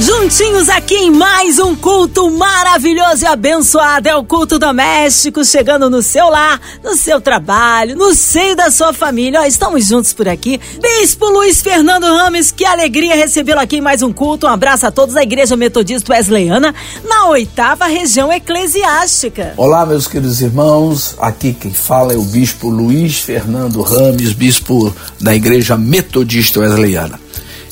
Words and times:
Juntinhos 0.00 0.68
aqui 0.68 0.94
em 0.94 1.10
mais 1.10 1.58
um 1.58 1.74
culto 1.74 2.30
maravilhoso 2.30 3.24
e 3.24 3.26
abençoado. 3.26 4.08
É 4.08 4.14
o 4.14 4.22
culto 4.22 4.56
doméstico 4.56 5.44
chegando 5.44 5.90
no 5.90 6.02
seu 6.02 6.28
lar, 6.28 6.60
no 6.84 6.94
seu 6.94 7.20
trabalho, 7.20 7.96
no 7.96 8.14
seio 8.14 8.54
da 8.54 8.70
sua 8.70 8.92
família. 8.92 9.40
Ó, 9.40 9.44
estamos 9.44 9.88
juntos 9.88 10.12
por 10.12 10.28
aqui. 10.28 10.60
Bispo 10.80 11.26
Luiz 11.26 11.60
Fernando 11.60 12.04
Rames, 12.04 12.52
que 12.52 12.64
alegria 12.64 13.16
recebê-lo 13.16 13.58
aqui 13.58 13.78
em 13.78 13.80
mais 13.80 14.00
um 14.00 14.12
culto. 14.12 14.46
Um 14.46 14.50
abraço 14.50 14.86
a 14.86 14.92
todos 14.92 15.16
da 15.16 15.22
Igreja 15.22 15.56
Metodista 15.56 16.12
Wesleyana, 16.12 16.72
na 17.04 17.26
oitava 17.26 17.86
região 17.86 18.32
eclesiástica. 18.32 19.54
Olá, 19.56 19.84
meus 19.84 20.06
queridos 20.06 20.40
irmãos. 20.40 21.16
Aqui 21.18 21.52
quem 21.52 21.72
fala 21.72 22.12
é 22.12 22.16
o 22.16 22.22
Bispo 22.22 22.68
Luiz 22.68 23.18
Fernando 23.18 23.82
Rames, 23.82 24.32
bispo 24.32 24.94
da 25.20 25.34
Igreja 25.34 25.76
Metodista 25.76 26.60
Wesleyana. 26.60 27.27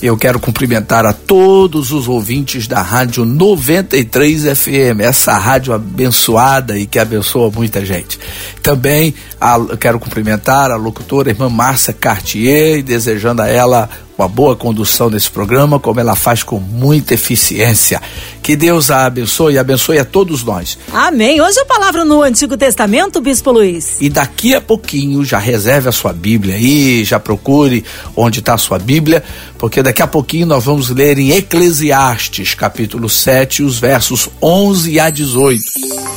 Eu 0.06 0.16
quero 0.16 0.38
cumprimentar 0.38 1.04
a 1.04 1.12
todos 1.12 1.90
os 1.90 2.06
ouvintes 2.06 2.68
da 2.68 2.80
Rádio 2.80 3.24
93 3.24 4.56
FM, 4.56 5.00
essa 5.00 5.36
rádio 5.36 5.74
abençoada 5.74 6.78
e 6.78 6.86
que 6.86 7.00
abençoa 7.00 7.50
muita 7.50 7.84
gente. 7.84 8.16
Também 8.62 9.12
a, 9.40 9.58
quero 9.76 9.98
cumprimentar 9.98 10.70
a 10.70 10.76
locutora 10.76 11.30
irmã 11.30 11.48
Márcia 11.48 11.92
Cartier, 11.92 12.84
desejando 12.84 13.42
a 13.42 13.48
ela 13.48 13.90
uma 14.18 14.28
boa 14.28 14.56
condução 14.56 15.10
desse 15.10 15.30
programa, 15.30 15.78
como 15.78 16.00
ela 16.00 16.14
faz 16.14 16.42
com 16.42 16.58
muita 16.58 17.14
eficiência. 17.14 18.00
Que 18.42 18.56
Deus 18.56 18.90
a 18.90 19.04
abençoe 19.04 19.54
e 19.54 19.58
abençoe 19.58 19.98
a 19.98 20.04
todos 20.04 20.42
nós. 20.42 20.78
Amém. 20.92 21.40
Hoje 21.40 21.60
a 21.60 21.66
palavra 21.66 22.04
no 22.04 22.22
Antigo 22.22 22.56
Testamento, 22.56 23.20
Bispo 23.20 23.52
Luiz. 23.52 24.00
E 24.00 24.08
daqui 24.08 24.54
a 24.54 24.60
pouquinho 24.60 25.24
já 25.24 25.38
reserve 25.38 25.88
a 25.88 25.92
sua 25.92 26.12
Bíblia 26.12 26.54
aí, 26.54 27.04
já 27.04 27.20
procure 27.20 27.84
onde 28.16 28.38
está 28.38 28.54
a 28.54 28.58
sua 28.58 28.78
Bíblia, 28.78 29.22
porque 29.58 29.82
daqui 29.82 30.00
a 30.00 30.06
pouquinho 30.06 30.46
nós 30.46 30.64
vamos 30.64 30.88
ler 30.88 31.18
em 31.18 31.32
Eclesiastes, 31.32 32.54
capítulo 32.54 33.08
7, 33.10 33.62
os 33.62 33.78
versos 33.78 34.30
11 34.40 34.98
a 34.98 35.10
18. 35.10 35.62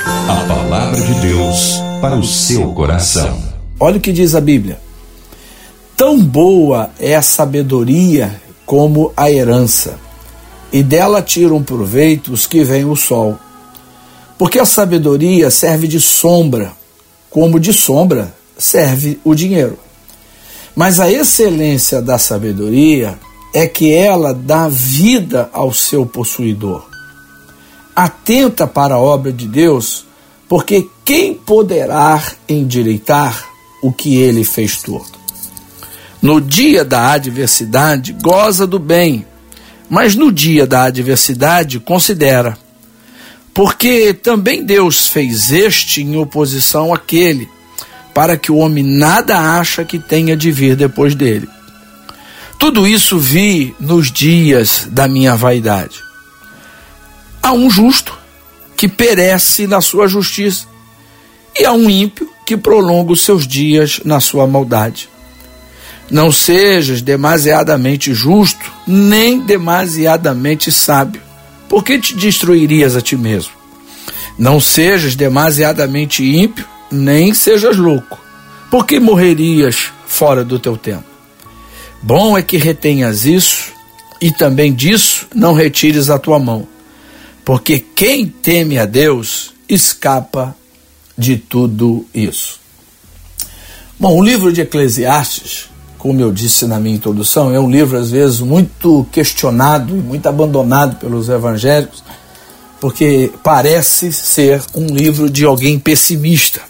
A 0.06 0.36
palavra 0.47 1.02
de 1.02 1.13
Deus 1.16 1.73
para 2.00 2.16
o 2.16 2.23
seu 2.23 2.72
coração. 2.72 3.44
Olha 3.78 3.97
o 3.97 4.00
que 4.00 4.13
diz 4.13 4.36
a 4.36 4.41
Bíblia. 4.41 4.80
Tão 6.00 6.17
boa 6.17 6.92
é 6.97 7.14
a 7.14 7.22
sabedoria 7.22 8.42
como 8.66 9.11
a 9.17 9.30
herança, 9.30 10.00
e 10.72 10.81
dela 10.81 11.22
tiram 11.22 11.61
proveito 11.61 12.31
os 12.31 12.47
que 12.47 12.64
veem 12.64 12.86
o 12.86 12.95
sol. 12.95 13.38
Porque 14.38 14.59
a 14.59 14.66
sabedoria 14.66 15.52
serve 15.52 15.89
de 15.89 16.00
sombra, 16.00 16.72
como 17.30 17.59
de 17.59 17.73
sombra 17.73 18.33
serve 18.58 19.19
o 19.25 19.36
dinheiro. 19.36 19.78
Mas 20.73 21.02
a 21.02 21.11
excelência 21.11 22.02
da 22.02 22.17
sabedoria 22.17 23.19
é 23.53 23.67
que 23.67 23.91
ela 23.91 24.34
dá 24.34 24.69
vida 24.69 25.50
ao 25.52 25.73
seu 25.73 26.06
possuidor. 26.06 26.88
Atenta 27.94 28.66
para 28.66 28.95
a 28.95 29.00
obra 29.00 29.34
de 29.34 29.50
Deus, 29.50 30.06
porque 30.47 30.88
quem 31.03 31.34
poderá 31.34 32.23
endireitar 32.47 33.50
o 33.84 33.91
que 33.91 34.16
ele 34.16 34.45
fez 34.45 34.81
torto? 34.81 35.19
No 36.22 36.42
dia 36.42 36.84
da 36.84 37.14
adversidade, 37.14 38.14
goza 38.14 38.67
do 38.67 38.78
bem, 38.78 39.25
mas 39.89 40.16
no 40.16 40.31
dia 40.31 40.67
da 40.67 40.84
adversidade, 40.84 41.80
considera. 41.80 42.58
Porque 43.53 44.14
também 44.14 44.64
Deus 44.64 45.08
fez 45.08 45.52
este 45.52 46.02
em 46.02 46.17
oposição 46.17 46.94
àquele, 46.94 47.47
para 48.14 48.38
que 48.38 48.52
o 48.52 48.58
homem 48.58 48.84
nada 48.84 49.38
acha 49.38 49.86
que 49.86 49.97
tenha 49.97 50.36
de 50.36 50.52
vir 50.52 50.75
depois 50.75 51.16
dele. 51.16 51.47
Tudo 52.59 52.85
isso 52.85 53.18
vi 53.18 53.74
nos 53.79 54.12
dias 54.12 54.88
da 54.91 55.08
minha 55.08 55.35
vaidade. 55.38 56.02
Há 57.41 57.53
um 57.53 57.69
justo 57.69 58.18
que 58.75 58.90
perece 58.90 59.68
na 59.68 59.79
sua 59.79 60.08
justiça, 60.08 60.68
e 61.58 61.66
há 61.66 61.72
um 61.72 61.90
ímpio 61.90 62.29
que 62.46 62.58
prolonga 62.58 63.13
os 63.13 63.22
seus 63.22 63.47
dias 63.47 64.02
na 64.03 64.19
sua 64.19 64.46
maldade. 64.46 65.09
Não 66.09 66.31
sejas 66.31 67.02
demasiadamente 67.02 68.14
justo, 68.14 68.72
nem 68.88 69.40
demasiadamente 69.40 70.72
sábio, 70.72 71.22
porque 71.68 72.00
te 72.00 72.16
destruirias 72.16 72.96
a 72.96 73.02
ti 73.02 73.16
mesmo. 73.16 73.52
Não 74.38 74.59
sejas 74.59 75.16
demasiadamente 75.16 76.24
ímpio, 76.24 76.66
nem 76.92 77.34
sejas 77.34 77.78
louco, 77.78 78.18
porque 78.72 79.00
morrerias 79.00 79.92
fora 80.08 80.44
do 80.44 80.58
teu 80.58 80.75
tempo. 80.75 81.03
Bom 82.02 82.38
é 82.38 82.41
que 82.41 82.58
retenhas 82.58 83.26
isso, 83.26 83.72
e 84.22 84.31
também 84.31 84.74
disso 84.74 85.28
não 85.36 85.53
retires 85.53 86.09
a 86.09 86.18
tua 86.18 86.40
mão, 86.40 86.68
porque 87.46 87.80
quem 87.80 88.26
teme 88.26 88.80
a 88.80 88.86
Deus 88.86 89.53
escapa 89.68 90.56
de 91.18 91.38
tudo 91.38 92.06
isso. 92.14 92.59
Bom, 94.00 94.18
o 94.18 94.24
livro 94.24 94.52
de 94.52 94.62
Eclesiastes 94.62 95.70
como 95.99 96.21
eu 96.21 96.31
disse 96.31 96.65
na 96.65 96.79
minha 96.79 96.95
introdução, 96.95 97.53
é 97.53 97.59
um 97.59 97.69
livro 97.69 97.97
às 97.97 98.09
vezes 98.09 98.39
muito 98.39 99.05
questionado 99.11 99.95
e 99.95 99.99
muito 99.99 100.27
abandonado 100.27 100.95
pelos 100.95 101.27
evangélicos, 101.27 102.01
porque 102.79 103.31
parece 103.43 104.11
ser 104.13 104.63
um 104.73 104.87
livro 104.87 105.29
de 105.29 105.43
alguém 105.43 105.77
pessimista. 105.77 106.61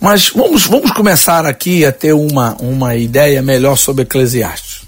Mas 0.00 0.30
vamos, 0.30 0.66
vamos 0.66 0.90
começar 0.90 1.46
aqui 1.46 1.84
a 1.84 1.92
ter 1.92 2.12
uma, 2.12 2.56
uma 2.60 2.96
ideia 2.96 3.40
melhor 3.40 3.78
sobre 3.78 4.02
Eclesiastes. 4.02 4.82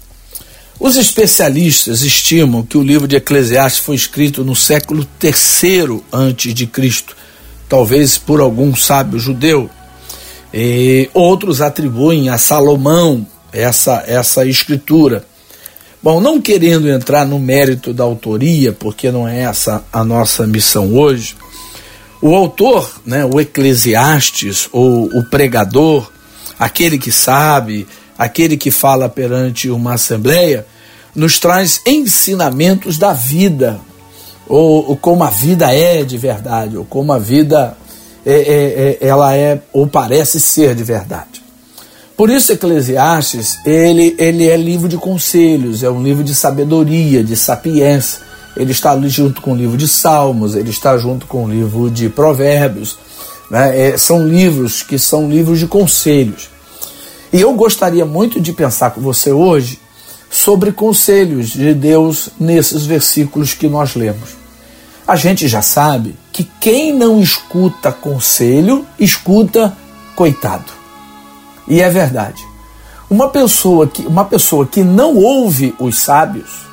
Os 0.77 0.97
especialistas 0.97 2.01
estimam 2.01 2.63
que 2.63 2.77
o 2.77 2.83
livro 2.83 3.07
de 3.07 3.15
Eclesiastes 3.15 3.79
foi 3.79 3.95
escrito 3.95 4.43
no 4.43 4.53
século 4.53 5.07
III 5.23 6.67
Cristo, 6.67 7.15
talvez 7.69 8.17
por 8.17 8.41
algum 8.41 8.75
sábio 8.75 9.17
judeu 9.17 9.69
e 10.57 11.09
outros 11.13 11.59
atribuem 11.59 12.29
a 12.29 12.37
Salomão 12.37 13.27
essa, 13.51 14.05
essa 14.07 14.45
escritura. 14.45 15.25
Bom, 16.01 16.21
não 16.21 16.39
querendo 16.39 16.89
entrar 16.89 17.25
no 17.25 17.37
mérito 17.37 17.93
da 17.93 18.05
autoria, 18.05 18.71
porque 18.71 19.11
não 19.11 19.27
é 19.27 19.41
essa 19.41 19.83
a 19.91 20.01
nossa 20.01 20.47
missão 20.47 20.95
hoje, 20.95 21.35
o 22.21 22.33
autor, 22.33 22.89
né, 23.05 23.25
o 23.25 23.37
Eclesiastes, 23.37 24.69
ou 24.71 25.07
o 25.07 25.25
pregador, 25.29 26.09
aquele 26.57 26.97
que 26.97 27.11
sabe, 27.11 27.85
aquele 28.17 28.55
que 28.55 28.71
fala 28.71 29.09
perante 29.09 29.69
uma 29.69 29.95
assembleia, 29.95 30.65
nos 31.13 31.37
traz 31.37 31.81
ensinamentos 31.85 32.97
da 32.97 33.11
vida, 33.11 33.77
ou, 34.47 34.89
ou 34.89 34.95
como 34.95 35.21
a 35.21 35.29
vida 35.29 35.73
é 35.73 36.05
de 36.05 36.17
verdade, 36.17 36.77
ou 36.77 36.85
como 36.85 37.11
a 37.11 37.19
vida 37.19 37.75
é, 38.25 38.33
é, 38.33 38.97
é, 39.01 39.07
ela 39.07 39.35
é 39.35 39.61
ou 39.71 39.87
parece 39.87 40.39
ser 40.39 40.73
de 40.75 40.83
verdade. 40.83 41.43
Por 42.17 42.29
isso, 42.29 42.53
Eclesiastes, 42.53 43.57
ele, 43.65 44.15
ele 44.17 44.47
é 44.47 44.55
livro 44.55 44.87
de 44.87 44.97
conselhos, 44.97 45.83
é 45.83 45.89
um 45.89 46.01
livro 46.01 46.23
de 46.23 46.33
sabedoria, 46.33 47.23
de 47.23 47.35
sapiência. 47.35 48.21
Ele 48.55 48.71
está 48.71 48.91
ali 48.91 49.09
junto 49.09 49.41
com 49.41 49.51
o 49.51 49.55
livro 49.55 49.75
de 49.77 49.87
Salmos, 49.87 50.55
ele 50.55 50.69
está 50.69 50.97
junto 50.97 51.25
com 51.25 51.43
o 51.43 51.49
livro 51.49 51.91
de 51.91 52.07
Provérbios. 52.07 52.97
Né? 53.51 53.89
É, 53.89 53.97
são 53.97 54.25
livros 54.25 54.81
que 54.81 54.97
são 54.97 55.29
livros 55.29 55.59
de 55.59 55.67
conselhos. 55.67 56.49
E 57.33 57.41
eu 57.41 57.53
gostaria 57.53 58.05
muito 58.05 58.39
de 58.39 58.53
pensar 58.53 58.91
com 58.91 59.01
você 59.01 59.31
hoje 59.31 59.77
sobre 60.29 60.71
conselhos 60.71 61.49
de 61.49 61.73
Deus 61.73 62.29
nesses 62.39 62.85
versículos 62.85 63.53
que 63.53 63.67
nós 63.67 63.93
lemos. 63.93 64.44
A 65.07 65.15
gente 65.15 65.47
já 65.47 65.61
sabe 65.61 66.15
que 66.31 66.43
quem 66.59 66.91
não 66.91 67.21
escuta 67.21 67.91
conselho, 67.91 68.85
escuta 68.99 69.75
coitado. 70.15 70.71
E 71.67 71.79
é 71.79 71.89
verdade. 71.89 72.43
Uma 73.07 73.29
pessoa 73.29 73.85
que, 73.85 74.01
uma 74.01 74.25
pessoa 74.25 74.65
que 74.65 74.83
não 74.83 75.15
ouve 75.15 75.75
os 75.79 75.99
sábios, 75.99 76.65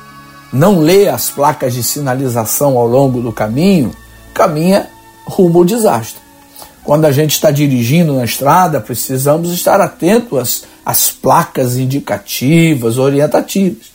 não 0.51 0.79
lê 0.79 1.07
as 1.07 1.29
placas 1.29 1.75
de 1.75 1.83
sinalização 1.83 2.75
ao 2.75 2.87
longo 2.87 3.21
do 3.21 3.31
caminho, 3.31 3.91
caminha 4.33 4.89
rumo 5.25 5.59
ao 5.59 5.65
desastre. 5.65 6.21
Quando 6.83 7.05
a 7.05 7.11
gente 7.11 7.31
está 7.31 7.51
dirigindo 7.51 8.15
na 8.15 8.25
estrada, 8.25 8.81
precisamos 8.81 9.51
estar 9.51 9.79
atentos 9.79 10.39
às, 10.39 10.63
às 10.83 11.11
placas 11.11 11.77
indicativas, 11.77 12.97
orientativas. 12.97 13.93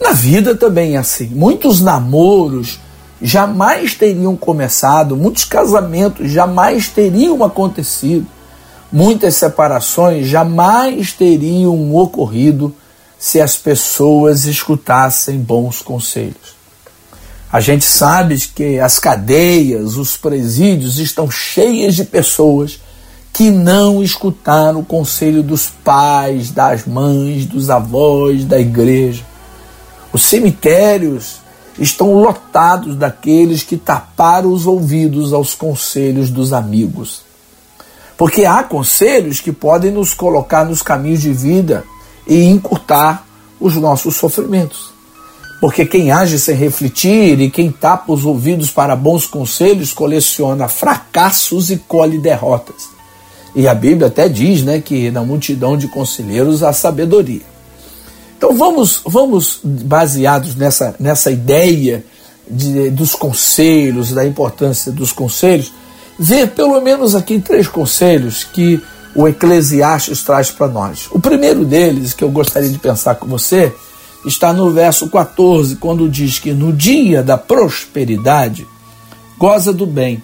Na 0.00 0.12
vida 0.12 0.54
também 0.54 0.94
é 0.94 0.98
assim. 0.98 1.26
Muitos 1.26 1.80
namoros, 1.80 2.78
jamais 3.20 3.94
teriam 3.94 4.36
começado, 4.36 5.16
muitos 5.16 5.44
casamentos 5.44 6.30
jamais 6.30 6.88
teriam 6.88 7.44
acontecido, 7.44 8.26
muitas 8.90 9.36
separações 9.36 10.26
jamais 10.26 11.12
teriam 11.12 11.94
ocorrido 11.94 12.74
se 13.18 13.40
as 13.40 13.56
pessoas 13.56 14.46
escutassem 14.46 15.38
bons 15.38 15.82
conselhos. 15.82 16.58
A 17.52 17.60
gente 17.60 17.84
sabe 17.84 18.38
que 18.54 18.78
as 18.78 18.98
cadeias, 18.98 19.96
os 19.96 20.16
presídios 20.16 20.98
estão 20.98 21.30
cheias 21.30 21.96
de 21.96 22.04
pessoas 22.04 22.80
que 23.32 23.50
não 23.50 24.02
escutaram 24.02 24.80
o 24.80 24.84
conselho 24.84 25.42
dos 25.42 25.66
pais, 25.66 26.50
das 26.50 26.86
mães, 26.86 27.46
dos 27.46 27.68
avós, 27.68 28.44
da 28.44 28.58
igreja. 28.58 29.24
Os 30.12 30.22
cemitérios 30.22 31.40
estão 31.78 32.14
lotados 32.14 32.96
daqueles 32.96 33.62
que 33.62 33.76
taparam 33.76 34.52
os 34.52 34.66
ouvidos 34.66 35.32
aos 35.32 35.54
conselhos 35.54 36.30
dos 36.30 36.52
amigos. 36.52 37.22
Porque 38.16 38.44
há 38.44 38.62
conselhos 38.62 39.40
que 39.40 39.52
podem 39.52 39.90
nos 39.90 40.12
colocar 40.12 40.64
nos 40.64 40.82
caminhos 40.82 41.20
de 41.20 41.32
vida 41.32 41.84
e 42.26 42.44
encurtar 42.44 43.26
os 43.58 43.76
nossos 43.76 44.16
sofrimentos. 44.16 44.90
Porque 45.60 45.84
quem 45.84 46.10
age 46.10 46.38
sem 46.38 46.56
refletir 46.56 47.38
e 47.40 47.50
quem 47.50 47.70
tapa 47.70 48.12
os 48.12 48.24
ouvidos 48.24 48.70
para 48.70 48.96
bons 48.96 49.26
conselhos 49.26 49.92
coleciona 49.92 50.68
fracassos 50.68 51.70
e 51.70 51.76
colhe 51.76 52.18
derrotas. 52.18 52.88
E 53.54 53.68
a 53.68 53.74
Bíblia 53.74 54.06
até 54.06 54.28
diz 54.28 54.62
né, 54.62 54.80
que 54.80 55.10
na 55.10 55.22
multidão 55.22 55.76
de 55.76 55.88
conselheiros 55.88 56.62
há 56.62 56.72
sabedoria. 56.72 57.49
Então 58.40 58.56
vamos, 58.56 59.02
vamos 59.04 59.60
baseados 59.62 60.54
nessa, 60.54 60.94
nessa 60.98 61.30
ideia 61.30 62.02
de, 62.48 62.88
dos 62.88 63.14
conselhos, 63.14 64.12
da 64.12 64.26
importância 64.26 64.90
dos 64.90 65.12
conselhos, 65.12 65.70
ver 66.18 66.48
pelo 66.52 66.80
menos 66.80 67.14
aqui 67.14 67.38
três 67.38 67.68
conselhos 67.68 68.42
que 68.42 68.82
o 69.14 69.28
Eclesiastes 69.28 70.22
traz 70.22 70.50
para 70.50 70.68
nós. 70.68 71.06
O 71.10 71.20
primeiro 71.20 71.66
deles, 71.66 72.14
que 72.14 72.24
eu 72.24 72.30
gostaria 72.30 72.70
de 72.70 72.78
pensar 72.78 73.16
com 73.16 73.26
você, 73.26 73.74
está 74.24 74.54
no 74.54 74.70
verso 74.70 75.10
14, 75.10 75.76
quando 75.76 76.08
diz 76.08 76.38
que 76.38 76.54
no 76.54 76.72
dia 76.72 77.22
da 77.22 77.36
prosperidade 77.36 78.66
goza 79.36 79.70
do 79.70 79.84
bem 79.84 80.22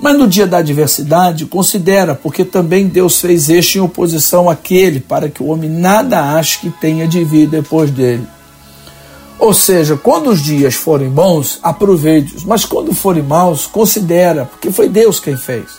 mas 0.00 0.16
no 0.16 0.28
dia 0.28 0.46
da 0.46 0.58
adversidade, 0.58 1.46
considera, 1.46 2.14
porque 2.14 2.44
também 2.44 2.86
Deus 2.86 3.20
fez 3.20 3.48
este 3.48 3.78
em 3.78 3.80
oposição 3.80 4.48
àquele, 4.48 5.00
para 5.00 5.28
que 5.28 5.42
o 5.42 5.46
homem 5.46 5.68
nada 5.68 6.36
ache 6.36 6.60
que 6.60 6.70
tenha 6.70 7.06
de 7.08 7.24
vir 7.24 7.48
depois 7.48 7.90
dele. 7.90 8.26
Ou 9.38 9.52
seja, 9.52 9.96
quando 9.96 10.30
os 10.30 10.42
dias 10.42 10.74
forem 10.74 11.08
bons, 11.08 11.58
aproveite-os, 11.62 12.44
mas 12.44 12.64
quando 12.64 12.92
forem 12.92 13.22
maus, 13.22 13.66
considera, 13.66 14.44
porque 14.44 14.70
foi 14.70 14.88
Deus 14.88 15.20
quem 15.20 15.36
fez. 15.36 15.78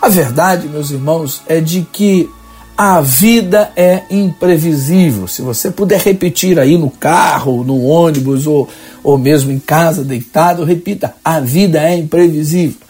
A 0.00 0.08
verdade, 0.08 0.68
meus 0.68 0.90
irmãos, 0.90 1.42
é 1.46 1.60
de 1.60 1.86
que 1.92 2.30
a 2.76 3.00
vida 3.00 3.72
é 3.74 4.04
imprevisível. 4.08 5.26
Se 5.26 5.42
você 5.42 5.70
puder 5.70 6.00
repetir 6.00 6.58
aí 6.58 6.78
no 6.78 6.88
carro, 6.88 7.64
no 7.64 7.82
ônibus 7.82 8.46
ou, 8.46 8.68
ou 9.02 9.18
mesmo 9.18 9.50
em 9.50 9.58
casa, 9.58 10.04
deitado, 10.04 10.64
repita: 10.64 11.14
a 11.24 11.40
vida 11.40 11.82
é 11.82 11.96
imprevisível. 11.96 12.87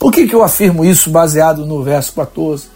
Por 0.00 0.10
que, 0.10 0.26
que 0.26 0.34
eu 0.34 0.42
afirmo 0.42 0.82
isso 0.82 1.10
baseado 1.10 1.66
no 1.66 1.82
verso 1.82 2.14
14? 2.14 2.68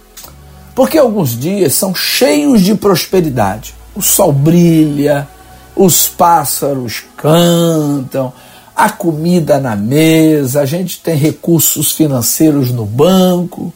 Porque 0.75 0.99
alguns 0.99 1.31
dias 1.31 1.73
são 1.73 1.95
cheios 1.95 2.61
de 2.61 2.75
prosperidade. 2.75 3.75
O 3.97 4.03
sol 4.03 4.31
brilha, 4.31 5.27
os 5.75 6.07
pássaros 6.07 7.03
cantam, 7.17 8.31
a 8.77 8.91
comida 8.91 9.59
na 9.59 9.75
mesa, 9.75 10.61
a 10.61 10.67
gente 10.67 11.01
tem 11.01 11.17
recursos 11.17 11.93
financeiros 11.93 12.71
no 12.71 12.85
banco, 12.85 13.73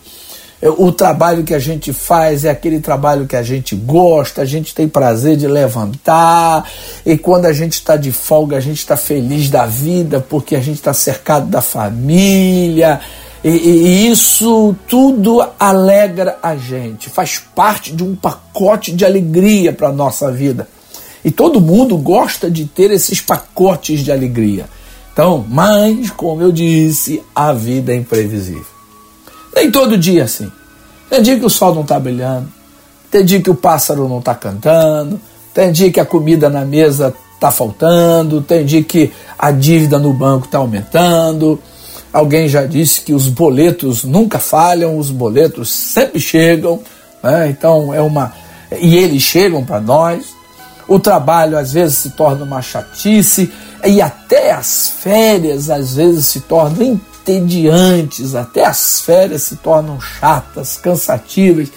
o 0.60 0.92
trabalho 0.92 1.44
que 1.44 1.54
a 1.54 1.58
gente 1.58 1.92
faz 1.92 2.44
é 2.44 2.50
aquele 2.50 2.80
trabalho 2.80 3.26
que 3.26 3.36
a 3.36 3.42
gente 3.44 3.74
gosta, 3.76 4.42
a 4.42 4.44
gente 4.44 4.74
tem 4.74 4.88
prazer 4.88 5.36
de 5.36 5.46
levantar, 5.46 6.68
e 7.06 7.16
quando 7.16 7.46
a 7.46 7.52
gente 7.52 7.74
está 7.74 7.96
de 7.96 8.12
folga, 8.12 8.56
a 8.58 8.60
gente 8.60 8.78
está 8.78 8.96
feliz 8.96 9.48
da 9.48 9.64
vida 9.64 10.20
porque 10.28 10.54
a 10.54 10.60
gente 10.60 10.76
está 10.78 10.92
cercado 10.92 11.46
da 11.46 11.62
família 11.62 13.00
e, 13.42 13.48
e, 13.48 14.10
isso 14.10 14.74
tudo 14.88 15.46
alegra 15.58 16.38
a 16.42 16.56
gente, 16.56 17.08
faz 17.08 17.38
parte 17.38 17.92
de 17.92 18.02
um 18.02 18.16
pacote 18.16 18.92
de 18.92 19.04
alegria 19.04 19.72
para 19.72 19.88
a 19.88 19.92
nossa 19.92 20.30
vida. 20.30 20.68
E 21.24 21.30
todo 21.30 21.60
mundo 21.60 21.96
gosta 21.96 22.50
de 22.50 22.64
ter 22.64 22.90
esses 22.90 23.20
pacotes 23.20 24.00
de 24.00 24.10
alegria. 24.10 24.66
Então, 25.12 25.44
mas, 25.48 26.10
como 26.10 26.42
eu 26.42 26.50
disse, 26.50 27.22
a 27.34 27.52
vida 27.52 27.92
é 27.92 27.96
imprevisível. 27.96 28.66
Nem 29.54 29.70
todo 29.70 29.98
dia 29.98 30.24
assim. 30.24 30.50
Tem 31.10 31.22
dia 31.22 31.38
que 31.38 31.44
o 31.44 31.50
sol 31.50 31.74
não 31.74 31.82
está 31.82 31.98
brilhando, 31.98 32.48
tem 33.10 33.24
dia 33.24 33.40
que 33.40 33.50
o 33.50 33.54
pássaro 33.54 34.08
não 34.08 34.18
está 34.18 34.34
cantando, 34.34 35.20
tem 35.54 35.72
dia 35.72 35.90
que 35.90 35.98
a 36.00 36.04
comida 36.04 36.50
na 36.50 36.64
mesa 36.64 37.14
está 37.34 37.50
faltando, 37.50 38.42
tem 38.42 38.64
dia 38.64 38.82
que 38.82 39.12
a 39.38 39.50
dívida 39.50 39.98
no 39.98 40.12
banco 40.12 40.46
está 40.46 40.58
aumentando 40.58 41.58
Alguém 42.18 42.48
já 42.48 42.66
disse 42.66 43.02
que 43.02 43.14
os 43.14 43.28
boletos 43.28 44.02
nunca 44.02 44.40
falham, 44.40 44.98
os 44.98 45.08
boletos 45.08 45.70
sempre 45.70 46.18
chegam, 46.18 46.80
né? 47.22 47.48
então 47.48 47.94
é 47.94 48.00
uma. 48.00 48.32
E 48.80 48.96
eles 48.96 49.22
chegam 49.22 49.64
para 49.64 49.80
nós. 49.80 50.26
O 50.88 50.98
trabalho 50.98 51.56
às 51.56 51.72
vezes 51.72 51.96
se 51.96 52.10
torna 52.10 52.44
uma 52.44 52.60
chatice, 52.60 53.52
e 53.86 54.02
até 54.02 54.50
as 54.50 54.88
férias 54.88 55.70
às 55.70 55.94
vezes 55.94 56.26
se 56.26 56.40
tornam 56.40 56.82
entediantes, 56.82 58.34
até 58.34 58.64
as 58.64 59.00
férias 59.00 59.42
se 59.42 59.54
tornam 59.54 60.00
chatas, 60.00 60.76
cansativas, 60.76 61.68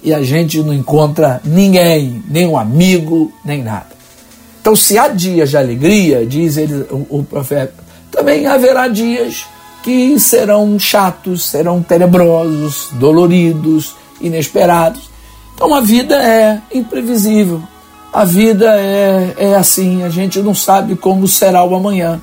e 0.00 0.14
a 0.14 0.22
gente 0.22 0.62
não 0.62 0.72
encontra 0.72 1.40
ninguém, 1.44 2.22
nem 2.30 2.46
um 2.46 2.56
amigo, 2.56 3.32
nem 3.44 3.64
nada. 3.64 3.98
Então, 4.60 4.76
se 4.76 4.96
há 4.96 5.08
dias 5.08 5.50
de 5.50 5.56
alegria, 5.56 6.24
diz 6.24 6.56
ele, 6.56 6.86
o, 6.88 7.18
o 7.18 7.24
profeta, 7.24 7.74
também 8.12 8.46
haverá 8.46 8.86
dias 8.86 9.44
que 9.82 10.18
serão 10.18 10.78
chatos, 10.78 11.44
serão 11.44 11.82
tenebrosos, 11.82 12.88
doloridos, 12.92 13.94
inesperados. 14.20 15.08
Então 15.54 15.74
a 15.74 15.80
vida 15.80 16.16
é 16.16 16.60
imprevisível. 16.72 17.62
A 18.12 18.24
vida 18.24 18.74
é, 18.76 19.34
é 19.38 19.54
assim, 19.54 20.02
a 20.02 20.08
gente 20.08 20.40
não 20.40 20.54
sabe 20.54 20.96
como 20.96 21.28
será 21.28 21.64
o 21.64 21.74
amanhã. 21.74 22.20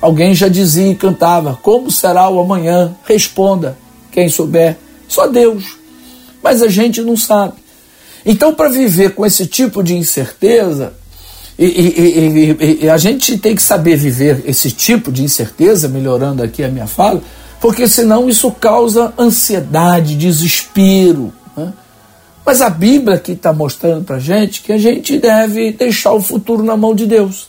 Alguém 0.00 0.34
já 0.34 0.48
dizia 0.48 0.88
e 0.90 0.94
cantava: 0.94 1.58
Como 1.62 1.90
será 1.90 2.28
o 2.28 2.40
amanhã? 2.40 2.94
Responda, 3.04 3.76
quem 4.10 4.28
souber, 4.28 4.76
só 5.08 5.26
Deus. 5.26 5.76
Mas 6.42 6.62
a 6.62 6.68
gente 6.68 7.00
não 7.02 7.16
sabe. 7.16 7.54
Então, 8.24 8.54
para 8.54 8.68
viver 8.68 9.14
com 9.14 9.24
esse 9.24 9.46
tipo 9.46 9.82
de 9.82 9.96
incerteza, 9.96 10.92
e, 11.58 11.64
e, 11.64 12.56
e, 12.60 12.84
e, 12.84 12.88
a 12.88 12.96
gente 12.96 13.36
tem 13.36 13.52
que 13.52 13.62
saber 13.62 13.96
viver 13.96 14.44
esse 14.46 14.70
tipo 14.70 15.10
de 15.10 15.24
incerteza, 15.24 15.88
melhorando 15.88 16.40
aqui 16.40 16.62
a 16.62 16.68
minha 16.68 16.86
fala, 16.86 17.20
porque 17.60 17.88
senão 17.88 18.28
isso 18.28 18.48
causa 18.52 19.12
ansiedade, 19.18 20.14
desespero. 20.14 21.32
Né? 21.56 21.72
Mas 22.46 22.62
a 22.62 22.70
Bíblia 22.70 23.16
aqui 23.16 23.32
está 23.32 23.52
mostrando 23.52 24.04
para 24.04 24.16
a 24.16 24.20
gente 24.20 24.62
que 24.62 24.72
a 24.72 24.78
gente 24.78 25.18
deve 25.18 25.72
deixar 25.72 26.12
o 26.12 26.20
futuro 26.20 26.62
na 26.62 26.76
mão 26.76 26.94
de 26.94 27.06
Deus. 27.06 27.48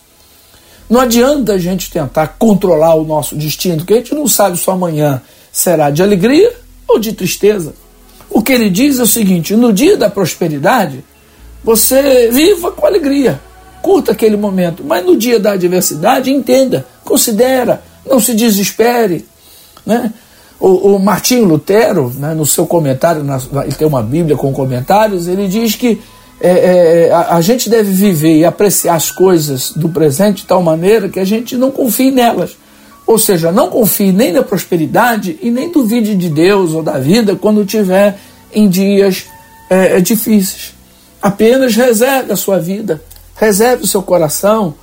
Não 0.90 1.00
adianta 1.00 1.54
a 1.54 1.60
gente 1.60 1.92
tentar 1.92 2.30
controlar 2.40 2.96
o 2.96 3.04
nosso 3.04 3.36
destino, 3.36 3.78
porque 3.78 3.94
a 3.94 3.98
gente 3.98 4.16
não 4.16 4.28
sabe 4.28 4.58
se 4.58 4.68
amanhã 4.72 5.22
será 5.52 5.92
de 5.92 6.02
alegria 6.02 6.52
ou 6.88 6.98
de 6.98 7.14
tristeza. 7.14 7.76
O 8.28 8.42
que 8.42 8.54
ele 8.54 8.72
diz 8.72 8.98
é 8.98 9.04
o 9.04 9.08
seguinte: 9.08 9.56
no 9.56 9.72
dia 9.72 9.96
da 9.96 10.10
prosperidade, 10.10 11.06
você 11.64 12.32
viva 12.32 12.72
com 12.72 12.88
alegria 12.88 13.40
curta 13.82 14.12
aquele 14.12 14.38
momento, 14.38 14.84
mas 14.86 15.06
no 15.06 15.18
dia 15.18 15.40
da 15.40 15.54
adversidade, 15.54 16.32
entenda, 16.32 16.86
considera, 17.04 17.82
não 18.06 18.20
se 18.20 18.34
desespere. 18.34 19.26
Né? 19.86 20.14
O, 20.60 20.96
o 20.96 21.00
Martinho 21.00 21.46
Lutero, 21.46 22.14
né, 22.18 22.34
no 22.34 22.46
seu 22.46 22.66
comentário, 22.66 23.24
na, 23.24 23.40
ele 23.64 23.76
tem 23.76 23.88
uma 23.88 24.04
Bíblia 24.04 24.36
com 24.36 24.52
comentários, 24.52 25.28
ele 25.28 25.48
diz 25.48 25.76
que 25.76 26.02
é, 26.42 27.08
é, 27.08 27.12
a, 27.12 27.36
a, 27.36 27.42
gente 27.42 27.70
deve 27.70 27.92
viver 27.92 28.38
e 28.38 28.46
apreciar 28.46 28.96
as 28.96 29.12
coisas 29.12 29.72
do 29.76 29.90
presente 29.90 30.42
de 30.42 30.48
tal 30.48 30.64
maneira 30.64 31.10
que 31.10 31.20
a 31.20 31.26
gente 31.26 31.58
não 31.58 31.70
confie 31.70 32.12
nelas. 32.12 32.58
Ou 33.06 33.18
seja, 33.18 33.52
não 33.52 33.70
confie 33.70 34.12
nem 34.12 34.32
na 34.32 34.44
prosperidade 34.44 35.38
e 35.42 35.50
nem 35.50 35.72
duvide 35.72 36.16
de 36.16 36.30
Deus 36.30 36.74
ou 36.74 36.84
da 36.84 37.00
vida 37.00 37.36
quando 37.36 37.62
estiver 37.62 38.18
em 38.54 38.70
dias 38.70 39.26
é, 39.70 39.98
é 39.98 40.02
difíceis. 40.02 40.74
Apenas 41.22 41.76
reserve 41.76 42.32
a 42.32 42.38
sua 42.38 42.60
vida 42.60 43.02
Reserve 43.40 43.84
o 43.84 43.88
seu 43.88 44.04
coração 44.04 44.76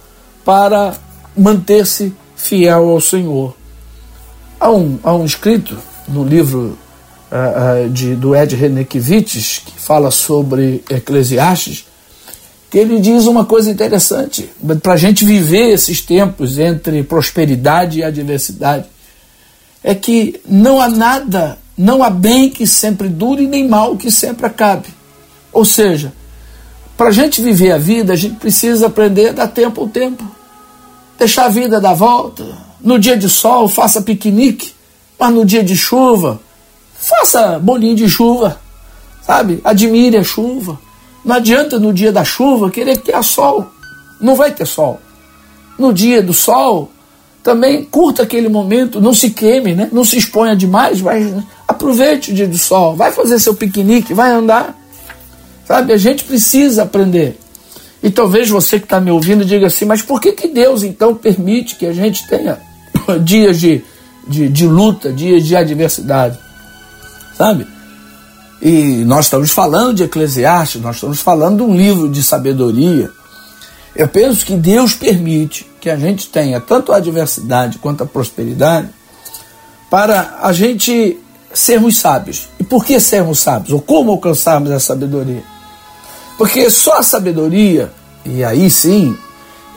para 0.45 0.97
manter-se 1.37 2.15
fiel 2.35 2.89
ao 2.89 3.01
Senhor. 3.01 3.55
Há 4.59 4.71
um, 4.71 4.99
há 5.03 5.15
um 5.15 5.27
escrito 5.27 5.77
no 6.09 6.25
livro 6.25 6.79
uh, 7.31 7.87
uh, 7.87 7.91
de, 7.91 8.15
do 8.15 8.35
Ed 8.35 8.57
Renekiewicz, 8.57 9.63
que 9.65 9.79
fala 9.79 10.11
sobre 10.11 10.83
Eclesiastes, 10.89 11.85
que 12.71 12.79
ele 12.79 12.99
diz 12.99 13.27
uma 13.27 13.45
coisa 13.45 13.71
interessante 13.71 14.49
para 14.83 14.95
a 14.95 14.97
gente 14.97 15.25
viver 15.25 15.73
esses 15.73 16.01
tempos 16.01 16.59
entre 16.59 17.03
prosperidade 17.03 17.99
e 17.99 18.05
adversidade. 18.05 18.87
É 19.85 19.95
que 19.95 20.41
não 20.49 20.81
há 20.81 20.89
nada, 20.89 21.59
não 21.77 22.03
há 22.03 22.09
bem 22.09 22.49
que 22.49 22.67
sempre 22.67 23.09
dure, 23.09 23.47
nem 23.47 23.69
mal 23.69 23.97
que 23.97 24.11
sempre 24.11 24.47
acabe. 24.47 24.89
Ou 25.53 25.65
seja, 25.65 26.13
para 26.97 27.09
a 27.09 27.12
gente 27.12 27.43
viver 27.43 27.73
a 27.73 27.79
vida, 27.79 28.12
a 28.12 28.17
gente 28.17 28.37
precisa 28.37 28.87
aprender 28.87 29.29
a 29.29 29.33
dar 29.33 29.49
tempo 29.49 29.81
ao 29.83 29.88
tempo. 29.88 30.25
deixar 31.19 31.47
a 31.47 31.49
vida 31.49 31.81
dar 31.81 31.95
volta. 31.95 32.45
No 32.81 32.99
dia 32.99 33.17
de 33.17 33.29
sol, 33.29 33.69
faça 33.69 34.03
piquenique, 34.03 34.73
mas 35.19 35.33
no 35.33 35.45
dia 35.45 35.62
de 35.62 35.76
chuva, 35.76 36.41
faça 36.95 37.59
bolinho 37.59 37.97
de 37.97 38.09
chuva, 38.09 38.61
sabe? 39.23 39.61
Admire 39.65 40.17
a 40.17 40.25
chuva. 40.25 40.79
Não 41.25 41.37
adianta 41.37 41.79
no 41.79 41.93
dia 41.93 42.12
da 42.12 42.25
chuva 42.25 42.71
querer 42.71 42.99
ter 42.99 43.21
sol. 43.23 43.67
Não 44.21 44.35
vai 44.35 44.53
ter 44.53 44.67
sol. 44.67 45.00
No 45.79 45.93
dia 45.93 46.23
do 46.23 46.33
sol, 46.33 46.91
também 47.43 47.85
curta 47.85 48.23
aquele 48.23 48.49
momento, 48.49 49.00
não 49.00 49.12
se 49.12 49.31
queime, 49.31 49.75
né? 49.75 49.88
não 49.93 50.05
se 50.05 50.17
exponha 50.17 50.57
demais, 50.57 51.00
vai, 51.00 51.33
aproveite 51.69 52.31
o 52.31 52.35
dia 52.35 52.49
do 52.49 52.59
sol, 52.59 52.97
vai 52.97 53.12
fazer 53.12 53.38
seu 53.38 53.55
piquenique, 53.55 54.15
vai 54.15 54.31
andar. 54.31 54.75
Sabe, 55.67 55.93
a 55.93 55.97
gente 55.97 56.25
precisa 56.25 56.85
aprender. 56.85 57.39
E 58.03 58.11
talvez 58.11 58.49
você 58.49 58.79
que 58.79 58.85
está 58.85 59.01
me 59.01 59.11
ouvindo 59.11 59.45
diga 59.45 59.67
assim, 59.67 59.85
mas 59.85 60.01
por 60.01 60.21
que, 60.21 60.33
que 60.33 60.47
Deus 60.47 60.85
então 60.85 61.15
permite 61.15 61.75
que 61.75 61.87
a 61.87 61.93
gente 61.93 62.27
tenha 62.29 62.59
dias 63.25 63.59
de, 63.59 63.83
de, 64.29 64.49
de 64.49 64.67
luta, 64.67 65.13
dias 65.13 65.45
de 65.45 65.57
adversidade? 65.57 66.39
Sabe? 67.37 67.67
E 68.63 69.05
nós 69.05 69.27
estamos 69.27 69.51
falando 69.51 69.95
de 69.95 70.05
Eclesiastes, 70.05 70.81
nós 70.81 70.97
estamos 70.97 71.21
falando 71.21 71.57
de 71.59 71.63
um 71.63 71.77
livro 71.77 72.09
de 72.09 72.23
sabedoria. 72.23 73.11
Eu 73.95 74.07
penso 74.07 74.47
que 74.47 74.55
Deus 74.55 74.95
permite 74.95 75.67
que 75.81 75.91
a 75.91 75.97
gente 75.97 76.29
tenha 76.29 76.61
tanto 76.61 76.93
a 76.93 76.99
adversidade 76.99 77.79
quanto 77.79 78.05
a 78.05 78.07
prosperidade 78.07 78.89
para 79.91 80.39
a 80.43 80.53
gente 80.53 81.19
sermos 81.53 81.99
sábios. 81.99 82.49
E 82.61 82.65
por 82.65 82.85
que 82.85 83.01
sermos 83.01 83.41
sábios? 83.41 83.73
Ou 83.73 83.81
como 83.81 84.13
alcançarmos 84.13 84.71
a 84.71 84.79
sabedoria? 84.79 85.56
Porque 86.37 86.69
só 86.71 86.99
a 86.99 87.02
sabedoria, 87.02 87.90
e 88.25 88.45
aí 88.45 88.71
sim, 88.71 89.16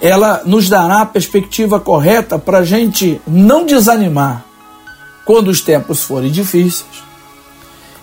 ela 0.02 0.42
nos 0.46 0.70
dará 0.70 1.02
a 1.02 1.06
perspectiva 1.06 1.80
correta 1.80 2.38
para 2.38 2.60
a 2.60 2.66
gente 2.66 3.22
não 3.28 3.66
desanimar 3.66 4.46
quando 5.26 5.50
os 5.50 5.62
tempos 5.62 6.04
forem 6.04 6.32
difíceis 6.32 7.10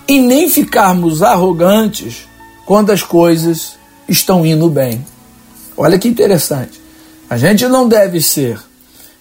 e 0.07 0.19
nem 0.19 0.49
ficarmos 0.49 1.21
arrogantes 1.21 2.27
quando 2.65 2.91
as 2.91 3.03
coisas 3.03 3.73
estão 4.07 4.45
indo 4.45 4.69
bem. 4.69 5.05
Olha 5.75 5.99
que 5.99 6.07
interessante. 6.07 6.81
A 7.29 7.37
gente 7.37 7.67
não 7.67 7.87
deve 7.87 8.21
ser 8.21 8.57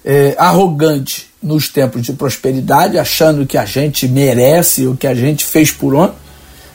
é, 0.04 0.34
arrogante 0.38 1.28
nos 1.42 1.68
tempos 1.68 2.02
de 2.02 2.12
prosperidade, 2.12 2.98
achando 2.98 3.44
que 3.44 3.58
a 3.58 3.64
gente 3.64 4.06
merece 4.06 4.86
o 4.86 4.96
que 4.96 5.06
a 5.06 5.14
gente 5.14 5.44
fez 5.44 5.70
por 5.70 5.94
onde, 5.94 6.14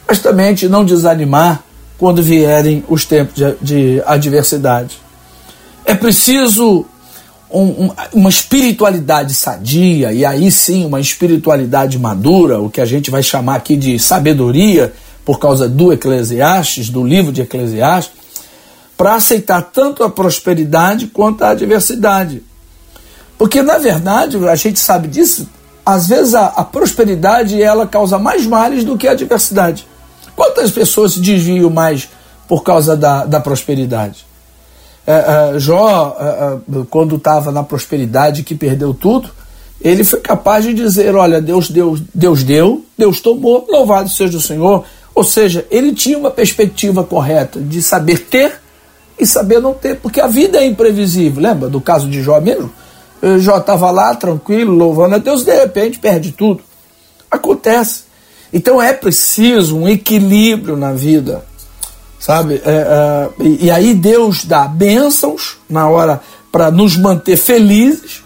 mas 0.07 0.19
também 0.19 0.47
gente 0.47 0.67
não 0.67 0.83
desanimar 0.83 1.63
quando 2.01 2.23
vierem 2.23 2.83
os 2.89 3.05
tempos 3.05 3.35
de, 3.35 3.55
de 3.61 4.03
adversidade. 4.07 4.97
É 5.85 5.93
preciso 5.93 6.83
um, 7.47 7.61
um, 7.61 7.91
uma 8.11 8.27
espiritualidade 8.27 9.35
sadia, 9.35 10.11
e 10.11 10.25
aí 10.25 10.51
sim 10.51 10.83
uma 10.83 10.99
espiritualidade 10.99 11.99
madura, 11.99 12.59
o 12.59 12.71
que 12.71 12.81
a 12.81 12.87
gente 12.87 13.11
vai 13.11 13.21
chamar 13.21 13.57
aqui 13.57 13.75
de 13.75 13.99
sabedoria, 13.99 14.91
por 15.23 15.37
causa 15.37 15.69
do 15.69 15.93
Eclesiastes, 15.93 16.89
do 16.89 17.03
livro 17.03 17.31
de 17.31 17.41
Eclesiastes, 17.41 18.15
para 18.97 19.13
aceitar 19.13 19.61
tanto 19.61 20.03
a 20.03 20.09
prosperidade 20.09 21.05
quanto 21.05 21.43
a 21.43 21.49
adversidade. 21.49 22.41
Porque, 23.37 23.61
na 23.61 23.77
verdade, 23.77 24.37
a 24.47 24.55
gente 24.55 24.79
sabe 24.79 25.07
disso, 25.07 25.47
às 25.85 26.07
vezes 26.07 26.33
a, 26.33 26.47
a 26.47 26.63
prosperidade 26.63 27.61
ela 27.61 27.85
causa 27.85 28.17
mais 28.17 28.47
males 28.47 28.83
do 28.83 28.97
que 28.97 29.07
a 29.07 29.11
adversidade. 29.11 29.90
Quantas 30.41 30.71
pessoas 30.71 31.13
se 31.13 31.19
desviam 31.19 31.69
mais 31.69 32.09
por 32.47 32.63
causa 32.63 32.97
da, 32.97 33.25
da 33.25 33.39
prosperidade? 33.39 34.25
É, 35.05 35.53
é, 35.55 35.59
Jó, 35.59 36.17
é, 36.19 36.23
é 36.23 36.83
quando 36.89 37.17
estava 37.17 37.51
na 37.51 37.61
prosperidade 37.61 38.41
que 38.41 38.55
perdeu 38.55 38.91
tudo, 38.91 39.29
ele 39.79 40.03
foi 40.03 40.19
capaz 40.19 40.65
de 40.65 40.73
dizer: 40.73 41.15
Olha, 41.15 41.39
Deus 41.39 41.69
deu, 41.69 41.95
Deus 42.11 42.43
deu, 42.43 42.83
Deus 42.97 43.21
tomou, 43.21 43.67
louvado 43.69 44.09
seja 44.09 44.35
o 44.35 44.41
Senhor. 44.41 44.83
Ou 45.13 45.23
seja, 45.23 45.63
ele 45.69 45.93
tinha 45.93 46.17
uma 46.17 46.31
perspectiva 46.31 47.03
correta 47.03 47.59
de 47.59 47.79
saber 47.79 48.17
ter 48.21 48.59
e 49.19 49.27
saber 49.27 49.61
não 49.61 49.75
ter, 49.75 49.97
porque 49.97 50.19
a 50.19 50.25
vida 50.25 50.57
é 50.57 50.65
imprevisível. 50.65 51.43
Lembra 51.43 51.69
do 51.69 51.79
caso 51.79 52.09
de 52.09 52.23
Jó 52.23 52.41
mesmo? 52.41 52.71
Eh, 53.21 53.37
Jó 53.37 53.59
estava 53.59 53.91
lá 53.91 54.15
tranquilo, 54.15 54.73
louvando 54.73 55.13
a 55.13 55.19
Deus, 55.19 55.43
de 55.43 55.55
repente 55.55 55.99
perde 55.99 56.31
tudo. 56.31 56.63
Acontece. 57.29 58.09
Então 58.53 58.81
é 58.81 58.91
preciso 58.93 59.77
um 59.77 59.87
equilíbrio 59.87 60.75
na 60.75 60.91
vida, 60.91 61.45
sabe? 62.19 62.61
É, 62.65 63.29
é, 63.39 63.43
e, 63.43 63.71
aí 63.71 63.93
Deus 63.93 64.43
dá 64.43 64.67
bênçãos 64.67 65.57
na 65.69 65.87
hora 65.87 66.21
para 66.51 66.69
nos 66.69 66.97
manter 66.97 67.37
felizes, 67.37 68.23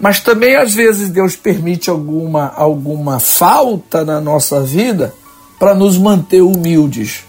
mas 0.00 0.20
também 0.20 0.56
às 0.56 0.72
vezes 0.72 1.10
Deus 1.10 1.36
permite 1.36 1.90
alguma, 1.90 2.52
alguma 2.56 3.20
falta 3.20 4.02
na 4.04 4.20
nossa 4.20 4.62
vida 4.62 5.14
para 5.58 5.74
nos 5.74 5.98
manter 5.98 6.40
humildes. 6.40 7.24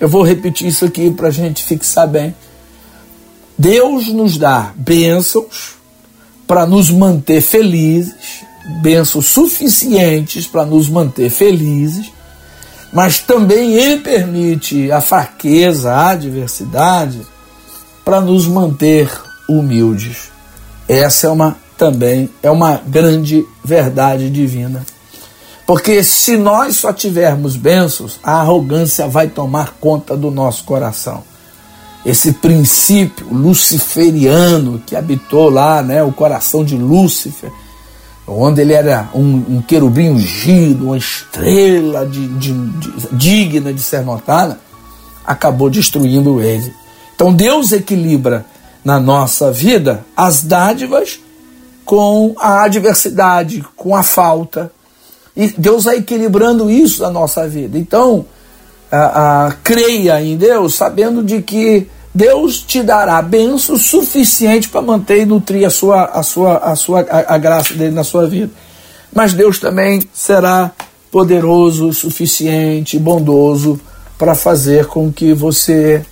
Eu 0.00 0.08
vou 0.08 0.22
repetir 0.22 0.66
isso 0.66 0.84
aqui 0.84 1.10
para 1.10 1.28
a 1.28 1.30
gente 1.32 1.62
fixar 1.62 2.08
bem. 2.08 2.34
Deus 3.56 4.08
nos 4.08 4.36
dá 4.36 4.72
bênçãos 4.76 5.76
para 6.46 6.66
nos 6.66 6.90
manter 6.90 7.40
felizes, 7.40 8.42
bênçãos 8.68 9.26
suficientes 9.26 10.46
para 10.46 10.64
nos 10.64 10.88
manter 10.88 11.30
felizes, 11.30 12.12
mas 12.92 13.18
também 13.20 13.74
Ele 13.74 14.00
permite 14.00 14.90
a 14.90 15.00
fraqueza, 15.00 15.92
a 15.92 16.10
adversidade, 16.10 17.20
para 18.04 18.20
nos 18.20 18.46
manter 18.46 19.10
humildes. 19.48 20.30
Essa 20.88 21.26
é 21.26 21.30
uma 21.30 21.56
também 21.78 22.28
é 22.42 22.50
uma 22.50 22.82
grande 22.84 23.46
verdade 23.64 24.28
divina. 24.28 24.84
Porque 25.64 26.02
se 26.02 26.36
nós 26.36 26.76
só 26.76 26.92
tivermos 26.92 27.54
bênçãos, 27.54 28.18
a 28.22 28.40
arrogância 28.40 29.06
vai 29.06 29.28
tomar 29.28 29.74
conta 29.78 30.16
do 30.16 30.30
nosso 30.30 30.64
coração. 30.64 31.22
Esse 32.04 32.32
princípio 32.32 33.26
luciferiano 33.30 34.82
que 34.84 34.96
habitou 34.96 35.50
lá, 35.50 35.82
né, 35.82 36.02
o 36.02 36.10
coração 36.10 36.64
de 36.64 36.76
Lúcifer, 36.76 37.52
onde 38.28 38.60
ele 38.60 38.72
era 38.72 39.08
um, 39.14 39.56
um 39.56 39.62
querubim 39.62 40.10
ungido, 40.10 40.86
uma 40.86 40.98
estrela 40.98 42.06
de, 42.06 42.26
de, 42.28 42.52
de, 42.52 42.92
digna 43.12 43.72
de 43.72 43.80
ser 43.80 44.02
notada, 44.02 44.60
acabou 45.26 45.70
destruindo 45.70 46.40
ele. 46.40 46.72
Então 47.14 47.32
Deus 47.32 47.72
equilibra 47.72 48.44
na 48.84 49.00
nossa 49.00 49.50
vida 49.50 50.04
as 50.16 50.42
dádivas 50.42 51.18
com 51.84 52.34
a 52.38 52.64
adversidade, 52.64 53.64
com 53.74 53.96
a 53.96 54.02
falta, 54.02 54.70
e 55.34 55.48
Deus 55.56 55.84
vai 55.84 55.96
equilibrando 55.96 56.70
isso 56.70 57.02
na 57.02 57.10
nossa 57.10 57.48
vida. 57.48 57.78
Então, 57.78 58.26
a, 58.90 59.54
creia 59.62 60.20
em 60.22 60.36
Deus, 60.36 60.74
sabendo 60.74 61.22
de 61.22 61.40
que 61.40 61.88
Deus 62.18 62.60
te 62.60 62.82
dará 62.82 63.22
bênção 63.22 63.78
suficiente 63.78 64.68
para 64.68 64.82
manter 64.82 65.22
e 65.22 65.24
nutrir 65.24 65.64
a 65.64 65.70
sua, 65.70 66.06
a 66.06 66.20
sua, 66.24 66.56
a 66.56 66.74
sua 66.74 67.02
a, 67.02 67.36
a 67.36 67.38
graça 67.38 67.74
dele 67.74 67.94
na 67.94 68.02
sua 68.02 68.26
vida. 68.26 68.50
Mas 69.14 69.34
Deus 69.34 69.60
também 69.60 70.02
será 70.12 70.72
poderoso, 71.12 71.92
suficiente, 71.92 72.98
bondoso 72.98 73.80
para 74.18 74.34
fazer 74.34 74.86
com 74.86 75.12
que 75.12 75.32
você 75.32 76.04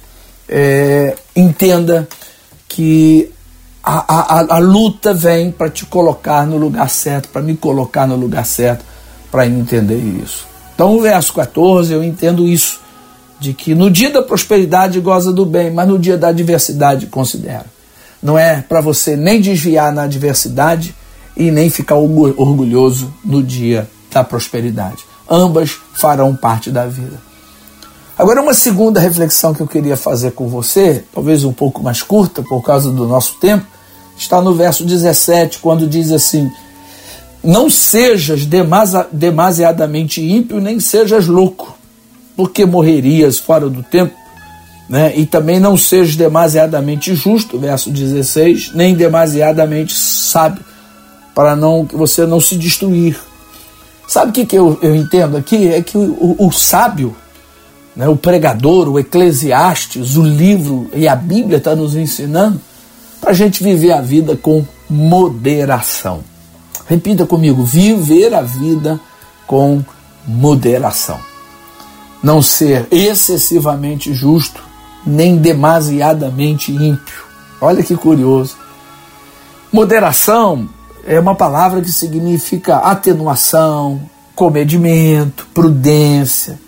é, 0.48 1.16
entenda 1.34 2.08
que 2.68 3.28
a, 3.82 4.38
a, 4.38 4.56
a 4.56 4.58
luta 4.58 5.12
vem 5.12 5.50
para 5.50 5.68
te 5.68 5.84
colocar 5.84 6.46
no 6.46 6.56
lugar 6.56 6.88
certo, 6.88 7.30
para 7.30 7.42
me 7.42 7.56
colocar 7.56 8.06
no 8.06 8.14
lugar 8.14 8.46
certo 8.46 8.84
para 9.28 9.44
entender 9.44 9.98
isso. 9.98 10.46
Então, 10.72 10.96
o 10.96 11.02
verso 11.02 11.32
14, 11.32 11.92
eu 11.92 12.04
entendo 12.04 12.46
isso, 12.46 12.78
de 13.38 13.52
que 13.52 13.74
no 13.74 13.90
dia 13.90 14.10
da 14.10 14.22
prosperidade 14.22 15.00
goza 15.00 15.32
do 15.32 15.44
bem, 15.44 15.70
mas 15.70 15.88
no 15.88 15.98
dia 15.98 16.16
da 16.16 16.28
adversidade 16.28 17.06
considera. 17.06 17.66
Não 18.22 18.38
é 18.38 18.62
para 18.62 18.80
você 18.80 19.16
nem 19.16 19.40
desviar 19.40 19.92
na 19.92 20.04
adversidade 20.04 20.94
e 21.36 21.50
nem 21.50 21.68
ficar 21.68 21.96
orgulhoso 21.96 23.12
no 23.24 23.42
dia 23.42 23.88
da 24.10 24.24
prosperidade. 24.24 25.04
Ambas 25.28 25.76
farão 25.94 26.34
parte 26.34 26.70
da 26.70 26.86
vida. 26.86 27.20
Agora, 28.18 28.40
uma 28.40 28.54
segunda 28.54 28.98
reflexão 28.98 29.52
que 29.52 29.60
eu 29.60 29.66
queria 29.66 29.96
fazer 29.96 30.30
com 30.32 30.48
você, 30.48 31.04
talvez 31.12 31.44
um 31.44 31.52
pouco 31.52 31.82
mais 31.82 32.00
curta 32.00 32.42
por 32.42 32.62
causa 32.62 32.90
do 32.90 33.06
nosso 33.06 33.34
tempo, 33.38 33.66
está 34.16 34.40
no 34.40 34.54
verso 34.54 34.84
17, 34.86 35.58
quando 35.58 35.86
diz 35.86 36.10
assim: 36.10 36.50
não 37.44 37.68
sejas 37.68 38.46
demasiadamente 39.12 40.22
ímpio, 40.22 40.60
nem 40.60 40.80
sejas 40.80 41.26
louco, 41.26 41.75
porque 42.36 42.66
morrerias 42.66 43.38
fora 43.38 43.68
do 43.68 43.82
tempo. 43.82 44.14
Né? 44.88 45.16
E 45.16 45.26
também 45.26 45.58
não 45.58 45.76
sejas 45.76 46.14
demasiadamente 46.14 47.14
justo, 47.14 47.58
verso 47.58 47.90
16, 47.90 48.72
nem 48.74 48.94
demasiadamente 48.94 49.94
sábio, 49.94 50.62
para 51.34 51.56
não 51.56 51.84
que 51.84 51.96
você 51.96 52.24
não 52.24 52.40
se 52.40 52.56
destruir. 52.56 53.18
Sabe 54.06 54.30
o 54.30 54.32
que, 54.32 54.46
que 54.46 54.56
eu, 54.56 54.78
eu 54.80 54.94
entendo 54.94 55.36
aqui? 55.36 55.68
É 55.68 55.82
que 55.82 55.98
o, 55.98 56.36
o, 56.38 56.46
o 56.46 56.52
sábio, 56.52 57.16
né, 57.96 58.08
o 58.08 58.16
pregador, 58.16 58.88
o 58.88 58.98
eclesiastes, 58.98 60.16
o 60.16 60.22
livro 60.22 60.88
e 60.94 61.08
a 61.08 61.16
Bíblia 61.16 61.58
está 61.58 61.74
nos 61.74 61.96
ensinando 61.96 62.60
para 63.20 63.30
a 63.30 63.34
gente 63.34 63.64
viver 63.64 63.92
a 63.92 64.00
vida 64.00 64.36
com 64.36 64.64
moderação. 64.88 66.22
Repita 66.86 67.26
comigo: 67.26 67.64
viver 67.64 68.32
a 68.32 68.42
vida 68.42 69.00
com 69.48 69.82
moderação. 70.24 71.18
Não 72.22 72.42
ser 72.42 72.86
excessivamente 72.90 74.12
justo, 74.12 74.62
nem 75.06 75.36
demasiadamente 75.36 76.72
ímpio. 76.72 77.24
Olha 77.60 77.82
que 77.82 77.96
curioso. 77.96 78.56
Moderação 79.72 80.68
é 81.06 81.18
uma 81.20 81.34
palavra 81.34 81.80
que 81.80 81.92
significa 81.92 82.78
atenuação, 82.78 84.00
comedimento, 84.34 85.46
prudência, 85.54 86.58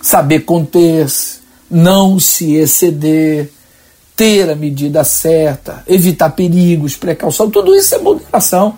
saber 0.00 0.40
conter-se, 0.40 1.40
não 1.70 2.18
se 2.18 2.54
exceder, 2.54 3.50
ter 4.16 4.50
a 4.50 4.54
medida 4.54 5.02
certa, 5.04 5.82
evitar 5.86 6.30
perigos, 6.30 6.96
precaução, 6.96 7.50
tudo 7.50 7.74
isso 7.74 7.94
é 7.94 7.98
moderação. 7.98 8.76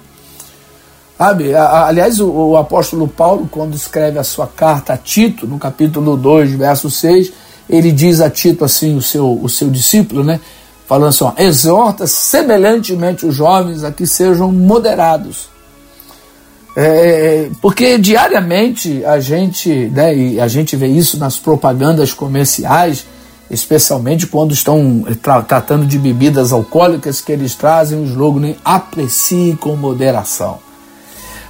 Sabe? 1.22 1.54
Aliás, 1.54 2.18
o, 2.18 2.28
o, 2.28 2.56
apóstolo 2.56 3.06
Paulo, 3.06 3.48
quando 3.48 3.76
escreve 3.76 4.18
a 4.18 4.24
sua 4.24 4.48
carta 4.48 4.94
a 4.94 4.96
Tito, 4.96 5.46
no 5.46 5.56
capítulo 5.56 6.16
2, 6.16 6.54
verso 6.54 6.90
6, 6.90 7.32
ele 7.70 7.92
diz 7.92 8.20
a 8.20 8.28
Tito 8.28 8.64
assim, 8.64 8.96
o 8.96 9.00
seu, 9.00 9.38
o 9.40 9.48
seu 9.48 9.70
discípulo, 9.70 10.24
né? 10.24 10.40
Falando 10.84 11.10
assim, 11.10 11.22
ó, 11.22 11.32
exorta 11.38 12.08
semelhantemente 12.08 13.24
os 13.24 13.36
jovens 13.36 13.84
a 13.84 13.92
que 13.92 14.04
sejam 14.04 14.50
moderados. 14.50 15.48
É, 16.74 16.82
é, 16.82 17.50
porque 17.60 17.98
diariamente 17.98 19.04
a 19.04 19.20
gente, 19.20 19.70
né, 19.94 20.16
e 20.16 20.40
a 20.40 20.48
gente 20.48 20.74
vê 20.74 20.88
isso 20.88 21.18
nas 21.18 21.38
propagandas 21.38 22.12
comerciais, 22.12 23.06
especialmente 23.48 24.26
quando 24.26 24.52
estão 24.52 25.04
tra 25.22 25.40
tratando 25.40 25.86
de 25.86 26.00
bebidas 26.00 26.52
alcoólicas, 26.52 27.20
que 27.20 27.30
eles 27.30 27.54
trazem 27.54 28.00
o 28.00 28.06
slogan 28.06 28.40
né, 28.40 28.56
aprecie 28.64 29.56
com 29.60 29.76
moderação. 29.76 30.71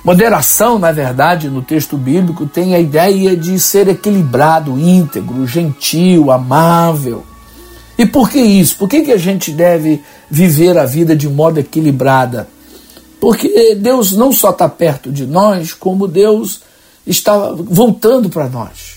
Moderação, 0.04 0.80
na 0.80 0.90
verdade, 0.90 1.48
no 1.48 1.62
texto 1.62 1.96
bíblico, 1.96 2.44
tem 2.46 2.74
a 2.74 2.80
ideia 2.80 3.36
de 3.36 3.58
ser 3.60 3.86
equilibrado, 3.86 4.78
íntegro, 4.78 5.46
gentil, 5.46 6.32
amável. 6.32 7.24
E 7.96 8.04
por 8.04 8.28
que 8.28 8.40
isso? 8.40 8.76
Por 8.76 8.88
que, 8.88 9.02
que 9.02 9.12
a 9.12 9.16
gente 9.16 9.52
deve 9.52 10.02
viver 10.28 10.76
a 10.76 10.84
vida 10.84 11.14
de 11.14 11.28
modo 11.28 11.60
equilibrada? 11.60 12.48
Porque 13.20 13.76
Deus 13.76 14.10
não 14.10 14.32
só 14.32 14.50
está 14.50 14.68
perto 14.68 15.12
de 15.12 15.24
nós, 15.24 15.72
como 15.72 16.08
Deus 16.08 16.62
está 17.06 17.52
voltando 17.52 18.28
para 18.28 18.48
nós. 18.48 18.91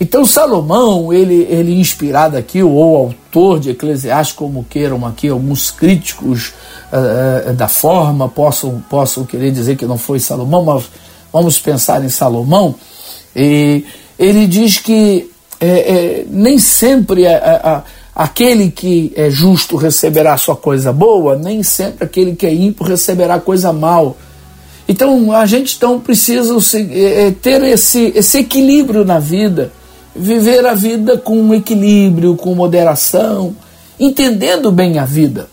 Então 0.00 0.24
Salomão, 0.24 1.12
ele, 1.12 1.46
ele 1.50 1.78
inspirado 1.78 2.34
aqui, 2.34 2.62
ou 2.62 2.96
autor 2.96 3.60
de 3.60 3.68
Eclesiastes, 3.68 4.34
como 4.34 4.64
queiram 4.64 5.04
aqui, 5.04 5.28
alguns 5.28 5.70
críticos 5.70 6.54
uh, 6.90 7.52
da 7.52 7.68
forma 7.68 8.26
possam, 8.26 8.82
possam 8.88 9.26
querer 9.26 9.50
dizer 9.50 9.76
que 9.76 9.84
não 9.84 9.98
foi 9.98 10.18
Salomão, 10.18 10.64
mas 10.64 10.84
vamos 11.30 11.60
pensar 11.60 12.02
em 12.02 12.08
Salomão, 12.08 12.74
e 13.36 13.84
ele 14.18 14.46
diz 14.46 14.78
que 14.78 15.30
é, 15.60 15.66
é, 15.66 16.24
nem 16.30 16.58
sempre 16.58 17.26
a, 17.26 17.84
a, 18.16 18.24
aquele 18.24 18.70
que 18.70 19.12
é 19.14 19.28
justo 19.28 19.76
receberá 19.76 20.34
sua 20.38 20.56
coisa 20.56 20.94
boa, 20.94 21.36
nem 21.36 21.62
sempre 21.62 22.04
aquele 22.04 22.34
que 22.34 22.46
é 22.46 22.54
ímpio 22.54 22.86
receberá 22.86 23.38
coisa 23.38 23.70
mal. 23.70 24.16
Então 24.88 25.30
a 25.32 25.44
gente 25.44 25.76
então 25.76 26.00
precisa 26.00 26.54
ter 27.42 27.62
esse, 27.64 28.12
esse 28.16 28.38
equilíbrio 28.38 29.04
na 29.04 29.18
vida 29.18 29.70
viver 30.14 30.66
a 30.66 30.74
vida 30.74 31.16
com 31.16 31.54
equilíbrio, 31.54 32.36
com 32.36 32.54
moderação, 32.54 33.54
entendendo 33.98 34.72
bem 34.72 34.98
a 34.98 35.04
vida. 35.04 35.48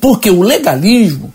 Porque 0.00 0.30
o 0.30 0.42
legalismo 0.42 1.32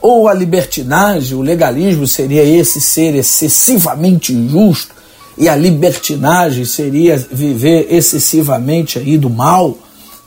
ou 0.00 0.28
a 0.28 0.34
libertinagem, 0.34 1.36
o 1.36 1.40
legalismo 1.40 2.06
seria 2.06 2.44
esse 2.44 2.80
ser 2.80 3.14
excessivamente 3.14 4.32
injusto 4.32 4.94
e 5.36 5.48
a 5.48 5.56
libertinagem 5.56 6.64
seria 6.64 7.16
viver 7.16 7.88
excessivamente 7.90 8.98
aí 8.98 9.16
do 9.16 9.30
mal, 9.30 9.76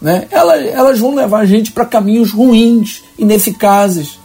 né? 0.02 0.28
elas, 0.32 0.66
elas 0.66 1.00
vão 1.00 1.16
levar 1.16 1.40
a 1.40 1.46
gente 1.46 1.72
para 1.72 1.86
caminhos 1.86 2.32
ruins, 2.32 3.04
ineficazes, 3.18 4.20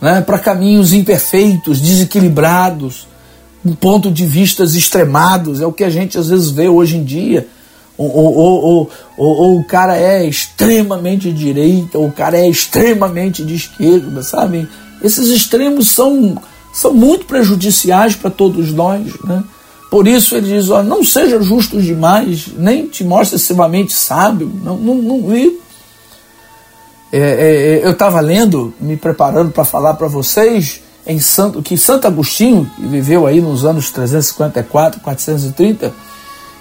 né? 0.00 0.20
para 0.20 0.38
caminhos 0.38 0.92
imperfeitos, 0.92 1.80
desequilibrados, 1.80 3.06
um 3.64 3.74
ponto 3.74 4.10
de 4.10 4.26
vistas 4.26 4.74
extremados, 4.74 5.60
é 5.60 5.66
o 5.66 5.72
que 5.72 5.84
a 5.84 5.90
gente 5.90 6.18
às 6.18 6.28
vezes 6.28 6.50
vê 6.50 6.68
hoje 6.68 6.96
em 6.96 7.04
dia. 7.04 7.46
Ou, 7.96 8.10
ou, 8.10 8.64
ou, 8.64 8.90
ou, 9.16 9.58
o 9.58 9.64
cara 9.64 9.96
é 9.96 10.26
extremamente 10.26 11.32
direita, 11.32 11.98
ou 11.98 12.08
o 12.08 12.12
cara 12.12 12.38
é 12.38 12.48
extremamente 12.48 13.44
de 13.44 13.54
esquerda, 13.54 14.22
sabe? 14.22 14.66
Esses 15.02 15.28
extremos 15.28 15.90
são, 15.90 16.36
são 16.72 16.94
muito 16.94 17.26
prejudiciais 17.26 18.16
para 18.16 18.30
todos 18.30 18.72
nós, 18.72 19.12
né? 19.24 19.44
Por 19.90 20.08
isso 20.08 20.34
ele 20.34 20.58
diz: 20.58 20.70
ó, 20.70 20.82
não 20.82 21.04
seja 21.04 21.40
justo 21.42 21.80
demais, 21.80 22.46
nem 22.56 22.86
te 22.86 23.04
mostre 23.04 23.36
excessivamente 23.36 23.92
sábio. 23.92 24.50
Não, 24.64 24.76
não, 24.78 24.94
não 24.94 25.32
é, 27.12 27.18
é, 27.18 27.80
eu 27.84 27.90
estava 27.90 28.18
lendo, 28.20 28.72
me 28.80 28.96
preparando 28.96 29.50
para 29.52 29.64
falar 29.64 29.94
para 29.94 30.08
vocês, 30.08 30.80
em 31.06 31.18
Santo, 31.18 31.62
que 31.62 31.76
Santo 31.76 32.06
Agostinho, 32.06 32.70
que 32.76 32.86
viveu 32.86 33.26
aí 33.26 33.40
nos 33.40 33.64
anos 33.64 33.90
354, 33.90 35.00
430, 35.00 35.92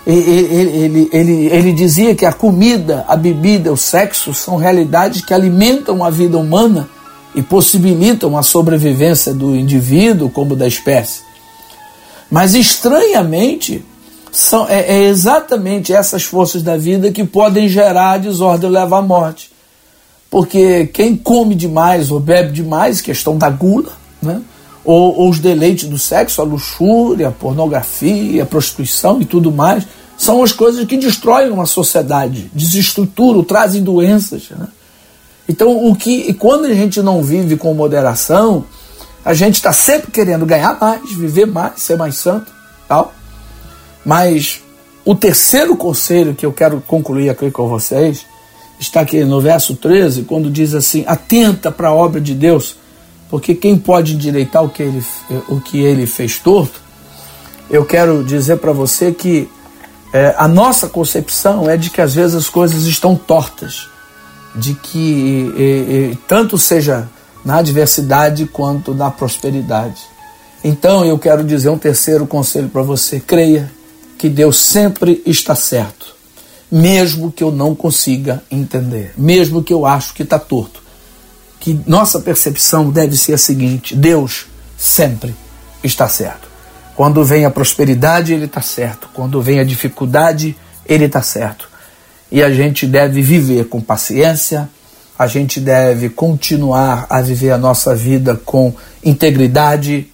ele, 0.05 0.29
ele, 0.29 1.09
ele, 1.11 1.45
ele 1.45 1.73
dizia 1.73 2.15
que 2.15 2.25
a 2.25 2.33
comida, 2.33 3.05
a 3.07 3.15
bebida, 3.15 3.71
o 3.71 3.77
sexo 3.77 4.33
são 4.33 4.55
realidades 4.55 5.23
que 5.23 5.33
alimentam 5.33 6.03
a 6.03 6.09
vida 6.09 6.37
humana 6.37 6.89
e 7.35 7.41
possibilitam 7.41 8.35
a 8.37 8.43
sobrevivência 8.43 9.33
do 9.33 9.55
indivíduo 9.55 10.29
como 10.29 10.55
da 10.55 10.67
espécie. 10.67 11.21
Mas 12.29 12.55
estranhamente, 12.55 13.85
são, 14.31 14.67
é, 14.67 14.81
é 14.81 15.03
exatamente 15.03 15.93
essas 15.93 16.23
forças 16.23 16.63
da 16.63 16.77
vida 16.77 17.11
que 17.11 17.23
podem 17.23 17.67
gerar 17.67 18.11
a 18.11 18.17
desordem 18.17 18.69
e 18.69 18.73
levar 18.73 18.99
à 18.99 19.01
morte. 19.01 19.51
Porque 20.29 20.87
quem 20.87 21.15
come 21.15 21.53
demais 21.53 22.09
ou 22.09 22.19
bebe 22.19 22.53
demais, 22.53 23.01
questão 23.01 23.37
da 23.37 23.49
gula, 23.49 23.91
né? 24.21 24.41
Ou, 24.83 25.19
ou, 25.19 25.29
os 25.29 25.39
deleites 25.39 25.87
do 25.87 25.99
sexo, 25.99 26.41
a 26.41 26.43
luxúria, 26.43 27.27
a 27.27 27.31
pornografia, 27.31 28.43
a 28.43 28.45
prostituição 28.45 29.21
e 29.21 29.25
tudo 29.25 29.51
mais, 29.51 29.85
são 30.17 30.43
as 30.43 30.51
coisas 30.51 30.85
que 30.85 30.97
destroem 30.97 31.51
uma 31.51 31.65
sociedade, 31.65 32.49
desestruturam, 32.53 33.43
trazem 33.43 33.83
doenças. 33.83 34.49
Né? 34.49 34.67
Então, 35.47 35.85
o 35.85 35.95
que, 35.95 36.33
quando 36.33 36.65
a 36.65 36.73
gente 36.73 37.01
não 37.01 37.21
vive 37.21 37.57
com 37.57 37.73
moderação, 37.73 38.65
a 39.23 39.33
gente 39.33 39.55
está 39.55 39.71
sempre 39.71 40.11
querendo 40.11 40.45
ganhar 40.45 40.77
mais, 40.79 41.11
viver 41.11 41.45
mais, 41.45 41.81
ser 41.81 41.97
mais 41.97 42.15
santo, 42.15 42.51
tal. 42.87 43.13
Mas 44.03 44.61
o 45.05 45.15
terceiro 45.15 45.75
conselho 45.75 46.33
que 46.33 46.45
eu 46.45 46.51
quero 46.51 46.81
concluir 46.81 47.29
aqui 47.29 47.51
com 47.51 47.67
vocês 47.67 48.25
está 48.79 49.01
aqui 49.01 49.23
no 49.23 49.39
verso 49.39 49.75
13, 49.75 50.23
quando 50.23 50.49
diz 50.49 50.73
assim: 50.73 51.03
atenta 51.05 51.71
para 51.71 51.89
a 51.89 51.93
obra 51.93 52.19
de 52.19 52.33
Deus 52.33 52.75
porque 53.31 53.55
quem 53.55 53.77
pode 53.77 54.13
endireitar 54.13 54.61
o 54.61 54.69
que 54.69 54.83
ele, 54.83 55.01
o 55.47 55.61
que 55.61 55.79
ele 55.79 56.05
fez 56.05 56.37
torto, 56.37 56.81
eu 57.69 57.85
quero 57.85 58.25
dizer 58.25 58.57
para 58.57 58.73
você 58.73 59.13
que 59.13 59.49
é, 60.13 60.35
a 60.37 60.49
nossa 60.49 60.89
concepção 60.89 61.69
é 61.69 61.77
de 61.77 61.89
que 61.89 62.01
às 62.01 62.13
vezes 62.13 62.35
as 62.35 62.49
coisas 62.49 62.83
estão 62.83 63.15
tortas, 63.15 63.87
de 64.53 64.73
que 64.73 65.49
e, 65.57 66.11
e, 66.11 66.17
tanto 66.27 66.57
seja 66.57 67.07
na 67.45 67.59
adversidade 67.59 68.45
quanto 68.47 68.93
na 68.93 69.09
prosperidade. 69.09 70.01
Então 70.61 71.05
eu 71.05 71.17
quero 71.17 71.41
dizer 71.41 71.69
um 71.69 71.77
terceiro 71.77 72.27
conselho 72.27 72.67
para 72.67 72.81
você: 72.81 73.21
creia 73.21 73.71
que 74.17 74.27
Deus 74.27 74.57
sempre 74.59 75.23
está 75.25 75.55
certo, 75.55 76.13
mesmo 76.69 77.31
que 77.31 77.45
eu 77.45 77.51
não 77.51 77.73
consiga 77.73 78.43
entender, 78.51 79.13
mesmo 79.17 79.63
que 79.63 79.71
eu 79.71 79.85
acho 79.85 80.13
que 80.13 80.23
está 80.23 80.37
torto 80.37 80.81
que 81.61 81.79
nossa 81.85 82.19
percepção 82.19 82.89
deve 82.89 83.15
ser 83.15 83.33
a 83.33 83.37
seguinte: 83.37 83.95
Deus 83.95 84.47
sempre 84.77 85.33
está 85.81 86.09
certo. 86.09 86.49
Quando 86.95 87.23
vem 87.23 87.45
a 87.45 87.51
prosperidade, 87.51 88.33
Ele 88.33 88.45
está 88.45 88.61
certo. 88.61 89.07
Quando 89.13 89.41
vem 89.41 89.59
a 89.59 89.63
dificuldade, 89.63 90.57
Ele 90.85 91.05
está 91.05 91.21
certo. 91.21 91.69
E 92.31 92.41
a 92.41 92.49
gente 92.49 92.85
deve 92.87 93.21
viver 93.21 93.65
com 93.65 93.79
paciência, 93.79 94.67
a 95.17 95.27
gente 95.27 95.59
deve 95.59 96.09
continuar 96.09 97.05
a 97.09 97.21
viver 97.21 97.51
a 97.51 97.57
nossa 97.57 97.95
vida 97.95 98.39
com 98.43 98.73
integridade, 99.03 100.09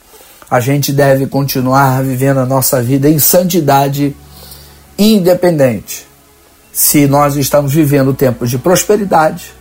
a 0.52 0.60
gente 0.60 0.92
deve 0.92 1.28
continuar 1.28 2.04
vivendo 2.04 2.40
a 2.40 2.46
nossa 2.46 2.82
vida 2.82 3.10
em 3.10 3.20
santidade, 3.20 4.16
independente 4.98 6.06
se 6.74 7.08
nós 7.08 7.36
estamos 7.36 7.74
vivendo 7.74 8.14
tempos 8.14 8.50
de 8.50 8.58
prosperidade 8.58 9.58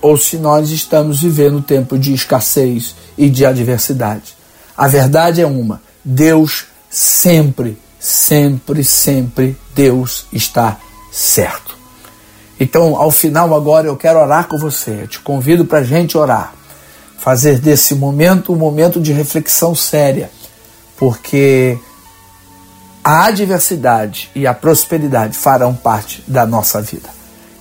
ou 0.00 0.16
se 0.16 0.36
nós 0.38 0.70
estamos 0.70 1.20
vivendo 1.20 1.62
tempo 1.62 1.98
de 1.98 2.12
escassez 2.14 2.94
e 3.16 3.28
de 3.28 3.44
adversidade. 3.44 4.34
A 4.76 4.88
verdade 4.88 5.40
é 5.40 5.46
uma: 5.46 5.82
Deus 6.04 6.66
sempre, 6.88 7.78
sempre, 7.98 8.82
sempre, 8.82 9.56
Deus 9.74 10.26
está 10.32 10.78
certo. 11.12 11.78
Então, 12.58 12.96
ao 12.96 13.10
final 13.10 13.54
agora 13.54 13.86
eu 13.86 13.96
quero 13.96 14.18
orar 14.18 14.46
com 14.46 14.58
você. 14.58 15.02
Eu 15.02 15.08
te 15.08 15.20
convido 15.20 15.64
para 15.64 15.78
a 15.78 15.84
gente 15.84 16.18
orar. 16.18 16.52
Fazer 17.18 17.58
desse 17.58 17.94
momento 17.94 18.52
um 18.52 18.56
momento 18.56 19.00
de 19.00 19.12
reflexão 19.12 19.74
séria. 19.74 20.30
Porque 20.98 21.78
a 23.02 23.24
adversidade 23.26 24.30
e 24.34 24.46
a 24.46 24.52
prosperidade 24.52 25.36
farão 25.36 25.74
parte 25.74 26.22
da 26.28 26.44
nossa 26.44 26.82
vida. 26.82 27.19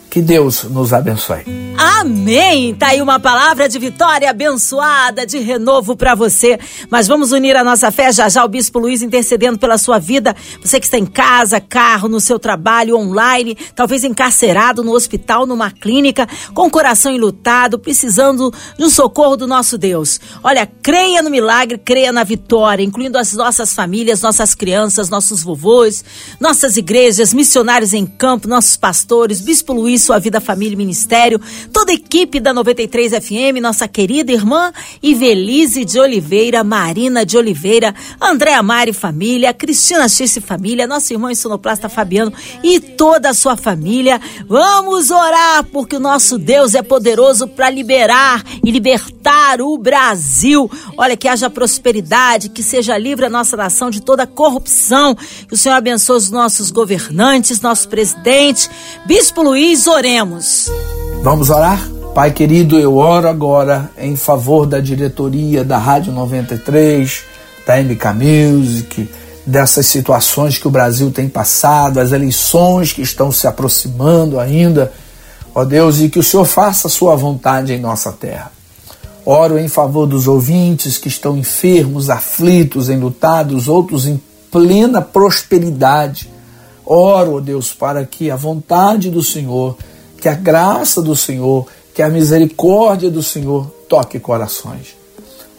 Que 0.09 0.23
Deus 0.23 0.63
nos 0.63 0.91
abençoe. 0.91 1.43
Amém! 1.77 2.73
Tá 2.73 2.87
aí 2.87 3.01
uma 3.01 3.19
palavra 3.19 3.69
de 3.69 3.77
vitória 3.77 4.29
abençoada, 4.29 5.25
de 5.25 5.37
renovo 5.37 5.95
para 5.95 6.15
você. 6.15 6.57
Mas 6.89 7.07
vamos 7.07 7.31
unir 7.31 7.55
a 7.55 7.63
nossa 7.63 7.91
fé 7.91 8.11
já 8.11 8.27
já 8.27 8.43
o 8.43 8.47
Bispo 8.47 8.79
Luiz 8.79 9.03
intercedendo 9.03 9.59
pela 9.59 9.77
sua 9.77 9.99
vida. 9.99 10.35
Você 10.61 10.79
que 10.79 10.85
está 10.85 10.97
em 10.97 11.05
casa, 11.05 11.61
carro, 11.61 12.09
no 12.09 12.19
seu 12.19 12.39
trabalho, 12.39 12.97
online, 12.97 13.55
talvez 13.75 14.03
encarcerado 14.03 14.83
no 14.83 14.93
hospital, 14.93 15.45
numa 15.45 15.69
clínica, 15.69 16.27
com 16.55 16.67
o 16.67 16.71
coração 16.71 17.11
enlutado, 17.11 17.77
precisando 17.77 18.51
de 18.77 18.83
um 18.83 18.89
socorro 18.89 19.37
do 19.37 19.45
nosso 19.45 19.77
Deus. 19.77 20.19
Olha, 20.43 20.67
creia 20.81 21.21
no 21.21 21.29
milagre, 21.29 21.77
creia 21.77 22.11
na 22.11 22.23
vitória, 22.23 22.83
incluindo 22.83 23.17
as 23.17 23.33
nossas 23.33 23.73
famílias, 23.73 24.21
nossas 24.21 24.55
crianças, 24.55 25.09
nossos 25.09 25.43
vovôs, 25.43 26.03
nossas 26.39 26.77
igrejas, 26.77 27.31
missionários 27.33 27.93
em 27.93 28.05
campo, 28.07 28.47
nossos 28.47 28.75
pastores, 28.75 29.39
Bispo 29.39 29.71
Luiz 29.73 29.98
sua 29.99 30.19
vida, 30.19 30.39
família 30.41 30.73
e 30.73 30.77
ministério, 30.77 31.39
toda 31.71 31.91
a 31.91 31.95
equipe 31.95 32.39
da 32.39 32.53
93 32.53 33.11
FM, 33.23 33.61
nossa 33.61 33.87
querida 33.87 34.31
irmã 34.31 34.71
Ivelise 35.03 35.85
de 35.85 35.99
Oliveira, 35.99 36.63
Marina 36.63 37.25
de 37.25 37.37
Oliveira, 37.37 37.93
Andréa 38.21 38.63
Mari 38.63 38.93
família, 38.93 39.53
Cristina 39.53 40.07
X 40.07 40.39
família, 40.43 40.87
nosso 40.87 41.13
irmão 41.13 41.33
sonoplasta 41.35 41.89
Fabiano 41.89 42.33
e 42.63 42.79
toda 42.79 43.29
a 43.29 43.33
sua 43.33 43.55
família. 43.55 44.19
Vamos 44.47 45.11
orar 45.11 45.63
porque 45.65 45.95
o 45.95 45.99
nosso 45.99 46.37
Deus 46.37 46.75
é 46.75 46.81
poderoso 46.81 47.47
para 47.47 47.69
liberar 47.69 48.43
e 48.63 48.71
libertar 48.71 49.61
o 49.61 49.77
Brasil. 49.77 50.69
Olha 50.97 51.17
que 51.17 51.27
haja 51.27 51.49
prosperidade, 51.49 52.49
que 52.49 52.63
seja 52.63 52.97
livre 52.97 53.25
a 53.25 53.29
nossa 53.29 53.55
nação 53.55 53.89
de 53.89 54.01
toda 54.01 54.27
corrupção. 54.27 55.15
Que 55.47 55.53
o 55.53 55.57
Senhor 55.57 55.75
abençoe 55.75 56.17
os 56.17 56.29
nossos 56.29 56.71
governantes, 56.71 57.61
nosso 57.61 57.87
presidente, 57.89 58.69
Bispo 59.05 59.41
Luiz 59.41 59.87
oremos. 59.89 60.69
Vamos 61.21 61.49
orar? 61.49 61.89
Pai 62.13 62.31
querido, 62.31 62.79
eu 62.79 62.97
oro 62.97 63.27
agora 63.27 63.91
em 63.97 64.15
favor 64.15 64.65
da 64.65 64.79
diretoria 64.79 65.63
da 65.63 65.77
Rádio 65.77 66.11
93, 66.11 67.23
da 67.65 67.77
MK 67.81 68.05
Music, 68.13 69.09
dessas 69.45 69.85
situações 69.87 70.57
que 70.57 70.67
o 70.67 70.71
Brasil 70.71 71.11
tem 71.11 71.29
passado, 71.29 71.99
as 71.99 72.11
eleições 72.11 72.91
que 72.91 73.01
estão 73.01 73.31
se 73.31 73.47
aproximando 73.47 74.39
ainda. 74.39 74.91
Ó 75.53 75.63
Deus, 75.63 75.99
e 75.99 76.09
que 76.09 76.19
o 76.19 76.23
Senhor 76.23 76.45
faça 76.45 76.87
a 76.87 76.91
sua 76.91 77.15
vontade 77.15 77.73
em 77.73 77.79
nossa 77.79 78.11
terra. 78.11 78.51
Oro 79.25 79.59
em 79.59 79.67
favor 79.67 80.07
dos 80.07 80.27
ouvintes 80.27 80.97
que 80.97 81.07
estão 81.07 81.37
enfermos, 81.37 82.09
aflitos, 82.09 82.89
enlutados, 82.89 83.67
outros 83.67 84.05
em 84.05 84.21
plena 84.51 85.01
prosperidade 85.01 86.29
Oro, 86.91 87.35
ó 87.35 87.39
Deus, 87.39 87.71
para 87.71 88.03
que 88.03 88.31
a 88.31 88.35
vontade 88.35 89.11
do 89.11 89.21
Senhor, 89.21 89.77
que 90.19 90.27
a 90.27 90.33
graça 90.33 91.03
do 91.03 91.15
Senhor, 91.15 91.67
que 91.93 92.01
a 92.01 92.09
misericórdia 92.09 93.11
do 93.11 93.21
Senhor 93.21 93.67
toque 93.87 94.19
corações. 94.19 94.97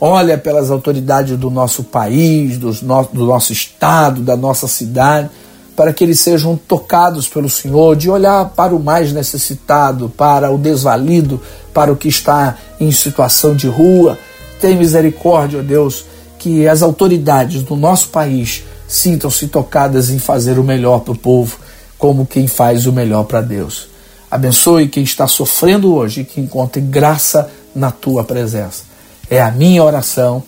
Olha 0.01 0.37
pelas 0.37 0.73
autoridades 0.73 1.39
do 1.39 1.49
nosso 1.49 1.85
país, 1.85 2.59
do 2.59 2.75
nosso, 2.83 3.15
do 3.15 3.27
nosso 3.27 3.53
estado, 3.53 4.23
da 4.23 4.37
nossa 4.37 4.67
cidade, 4.67 5.31
para 5.77 5.93
que 5.93 6.03
eles 6.03 6.19
sejam 6.19 6.57
tocados 6.57 7.29
pelo 7.29 7.49
Senhor, 7.49 7.95
de 7.95 8.11
olhar 8.11 8.47
para 8.51 8.75
o 8.75 8.83
mais 8.83 9.13
necessitado, 9.13 10.09
para 10.09 10.51
o 10.51 10.59
desvalido, 10.59 11.41
para 11.73 11.93
o 11.93 11.97
que 11.97 12.09
está 12.09 12.57
em 12.81 12.91
situação 12.91 13.55
de 13.55 13.69
rua. 13.69 14.19
Tem 14.61 14.77
misericórdia, 14.77 15.61
ó 15.61 15.63
Deus, 15.63 16.05
que 16.41 16.67
as 16.67 16.83
autoridades 16.83 17.63
do 17.63 17.77
nosso 17.77 18.09
país 18.09 18.65
sintam-se 18.91 19.47
tocadas 19.49 20.11
em 20.11 20.19
fazer 20.19 20.59
o 20.59 20.65
melhor 20.65 21.01
para 21.01 21.13
o 21.13 21.19
povo, 21.19 21.59
como 21.97 22.27
quem 22.27 22.47
faz 22.47 22.87
o 22.87 22.93
melhor 22.93 23.25
para 23.25 23.41
Deus. 23.41 23.89
Abençoe 24.31 24.89
quem 24.89 25.03
está 25.03 25.27
sofrendo 25.27 25.95
hoje 25.95 26.21
e 26.21 26.25
que 26.25 26.41
encontre 26.41 26.81
graça 26.81 27.51
na 27.75 27.91
tua 27.91 28.25
presença. 28.25 28.85
É 29.29 29.41
a 29.41 29.51
minha 29.51 29.83
oração 29.85 30.43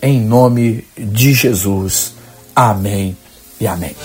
em 0.00 0.20
nome 0.20 0.84
de 0.96 1.32
Jesus. 1.32 2.12
Amém 2.54 3.16
e 3.58 3.66
amém. 3.66 3.96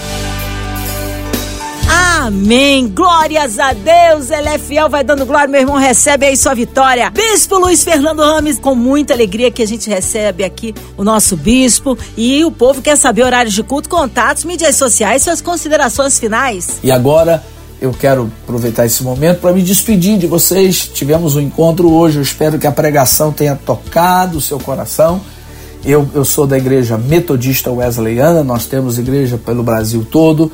Amém. 2.21 2.87
Glórias 2.87 3.57
a 3.57 3.73
Deus. 3.73 4.29
Ele 4.29 4.47
é 4.47 4.59
fiel, 4.59 4.87
vai 4.87 5.03
dando 5.03 5.25
glória. 5.25 5.47
Meu 5.47 5.61
irmão, 5.61 5.77
recebe 5.77 6.27
aí 6.27 6.37
sua 6.37 6.53
vitória. 6.53 7.09
Bispo 7.09 7.57
Luiz 7.57 7.83
Fernando 7.83 8.19
Rames, 8.19 8.59
com 8.59 8.75
muita 8.75 9.11
alegria 9.11 9.49
que 9.49 9.63
a 9.63 9.65
gente 9.65 9.89
recebe 9.89 10.43
aqui 10.43 10.75
o 10.95 11.03
nosso 11.03 11.35
bispo. 11.35 11.97
E 12.15 12.45
o 12.45 12.51
povo 12.51 12.79
quer 12.79 12.95
saber 12.95 13.23
horários 13.23 13.55
de 13.55 13.63
culto, 13.63 13.89
contatos, 13.89 14.43
mídias 14.43 14.75
sociais, 14.75 15.23
suas 15.23 15.41
considerações 15.41 16.19
finais. 16.19 16.79
E 16.83 16.91
agora 16.91 17.43
eu 17.81 17.91
quero 17.91 18.31
aproveitar 18.43 18.85
esse 18.85 19.01
momento 19.01 19.39
para 19.39 19.51
me 19.51 19.63
despedir 19.63 20.19
de 20.19 20.27
vocês. 20.27 20.91
Tivemos 20.93 21.35
um 21.35 21.41
encontro 21.41 21.91
hoje. 21.91 22.17
Eu 22.17 22.21
espero 22.21 22.59
que 22.59 22.67
a 22.67 22.71
pregação 22.71 23.31
tenha 23.31 23.55
tocado 23.55 24.37
o 24.37 24.41
seu 24.41 24.59
coração. 24.59 25.19
Eu, 25.83 26.07
eu 26.13 26.23
sou 26.23 26.45
da 26.45 26.55
igreja 26.55 26.99
metodista 26.99 27.71
wesleyana, 27.71 28.43
nós 28.43 28.67
temos 28.67 28.99
igreja 28.99 29.39
pelo 29.43 29.63
Brasil 29.63 30.05
todo. 30.05 30.51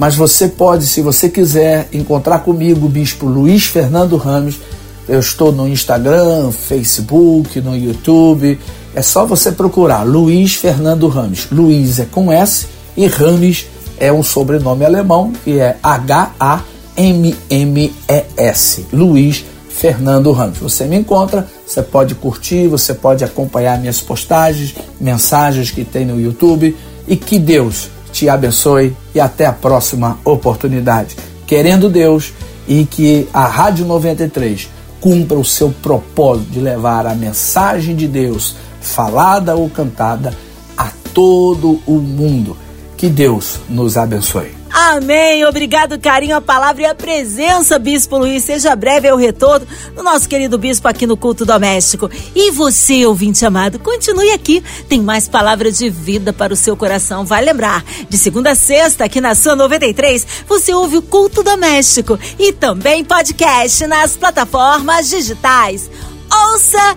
Mas 0.00 0.16
você 0.16 0.48
pode, 0.48 0.86
se 0.86 1.02
você 1.02 1.28
quiser, 1.28 1.86
encontrar 1.92 2.38
comigo, 2.38 2.88
Bispo 2.88 3.26
Luiz 3.26 3.66
Fernando 3.66 4.16
Ramos. 4.16 4.58
Eu 5.06 5.20
estou 5.20 5.52
no 5.52 5.68
Instagram, 5.68 6.50
Facebook, 6.52 7.60
no 7.60 7.76
YouTube. 7.76 8.58
É 8.94 9.02
só 9.02 9.26
você 9.26 9.52
procurar 9.52 10.04
Luiz 10.04 10.54
Fernando 10.54 11.06
Ramos. 11.06 11.48
Luiz 11.52 11.98
é 11.98 12.06
com 12.06 12.32
S 12.32 12.66
e 12.96 13.06
Ramos 13.06 13.66
é 13.98 14.10
um 14.10 14.22
sobrenome 14.22 14.86
alemão 14.86 15.34
que 15.44 15.60
é 15.60 15.76
H-A-M-M-E-S. 15.82 16.56
Luiz 18.90 19.44
Fernando 19.68 20.32
Ramos. 20.32 20.56
Você 20.60 20.86
me 20.86 20.96
encontra, 20.96 21.46
você 21.66 21.82
pode 21.82 22.14
curtir, 22.14 22.68
você 22.68 22.94
pode 22.94 23.22
acompanhar 23.22 23.78
minhas 23.78 24.00
postagens, 24.00 24.74
mensagens 24.98 25.70
que 25.70 25.84
tem 25.84 26.06
no 26.06 26.18
YouTube 26.18 26.74
e 27.06 27.16
que 27.16 27.38
Deus 27.38 27.90
te 28.12 28.28
abençoe 28.28 28.96
e 29.14 29.20
até 29.20 29.46
a 29.46 29.52
próxima 29.52 30.18
oportunidade. 30.24 31.16
Querendo 31.46 31.88
Deus 31.88 32.32
e 32.68 32.84
que 32.84 33.28
a 33.32 33.46
Rádio 33.46 33.84
93 33.86 34.68
cumpra 35.00 35.38
o 35.38 35.44
seu 35.44 35.70
propósito 35.82 36.50
de 36.50 36.60
levar 36.60 37.06
a 37.06 37.14
mensagem 37.14 37.96
de 37.96 38.06
Deus, 38.06 38.54
falada 38.80 39.56
ou 39.56 39.68
cantada, 39.68 40.32
a 40.76 40.90
todo 41.14 41.80
o 41.86 41.94
mundo. 41.94 42.56
Que 42.96 43.08
Deus 43.08 43.58
nos 43.68 43.96
abençoe. 43.96 44.59
Amém. 44.72 45.44
Obrigado, 45.44 45.98
carinho, 45.98 46.36
a 46.36 46.40
palavra 46.40 46.82
e 46.82 46.86
a 46.86 46.94
presença, 46.94 47.78
Bispo 47.78 48.16
Luiz. 48.16 48.44
Seja 48.44 48.76
breve 48.76 49.10
o 49.10 49.16
retorno 49.16 49.66
do 49.94 50.02
nosso 50.02 50.28
querido 50.28 50.56
Bispo 50.56 50.86
aqui 50.86 51.06
no 51.06 51.16
Culto 51.16 51.44
Doméstico. 51.44 52.08
E 52.34 52.50
você, 52.52 53.04
ouvinte 53.04 53.44
amado, 53.44 53.78
continue 53.80 54.30
aqui. 54.30 54.62
Tem 54.88 55.00
mais 55.00 55.28
palavra 55.28 55.72
de 55.72 55.90
vida 55.90 56.32
para 56.32 56.54
o 56.54 56.56
seu 56.56 56.76
coração. 56.76 57.24
Vai 57.24 57.44
lembrar, 57.44 57.84
de 58.08 58.16
segunda 58.16 58.52
a 58.52 58.54
sexta, 58.54 59.04
aqui 59.04 59.20
na 59.20 59.34
sua 59.34 59.56
93, 59.56 60.26
você 60.46 60.72
ouve 60.72 60.98
o 60.98 61.02
Culto 61.02 61.42
Doméstico 61.42 62.18
e 62.38 62.52
também 62.52 63.04
podcast 63.04 63.86
nas 63.86 64.16
plataformas 64.16 65.08
digitais. 65.08 65.90
Ouça 66.32 66.96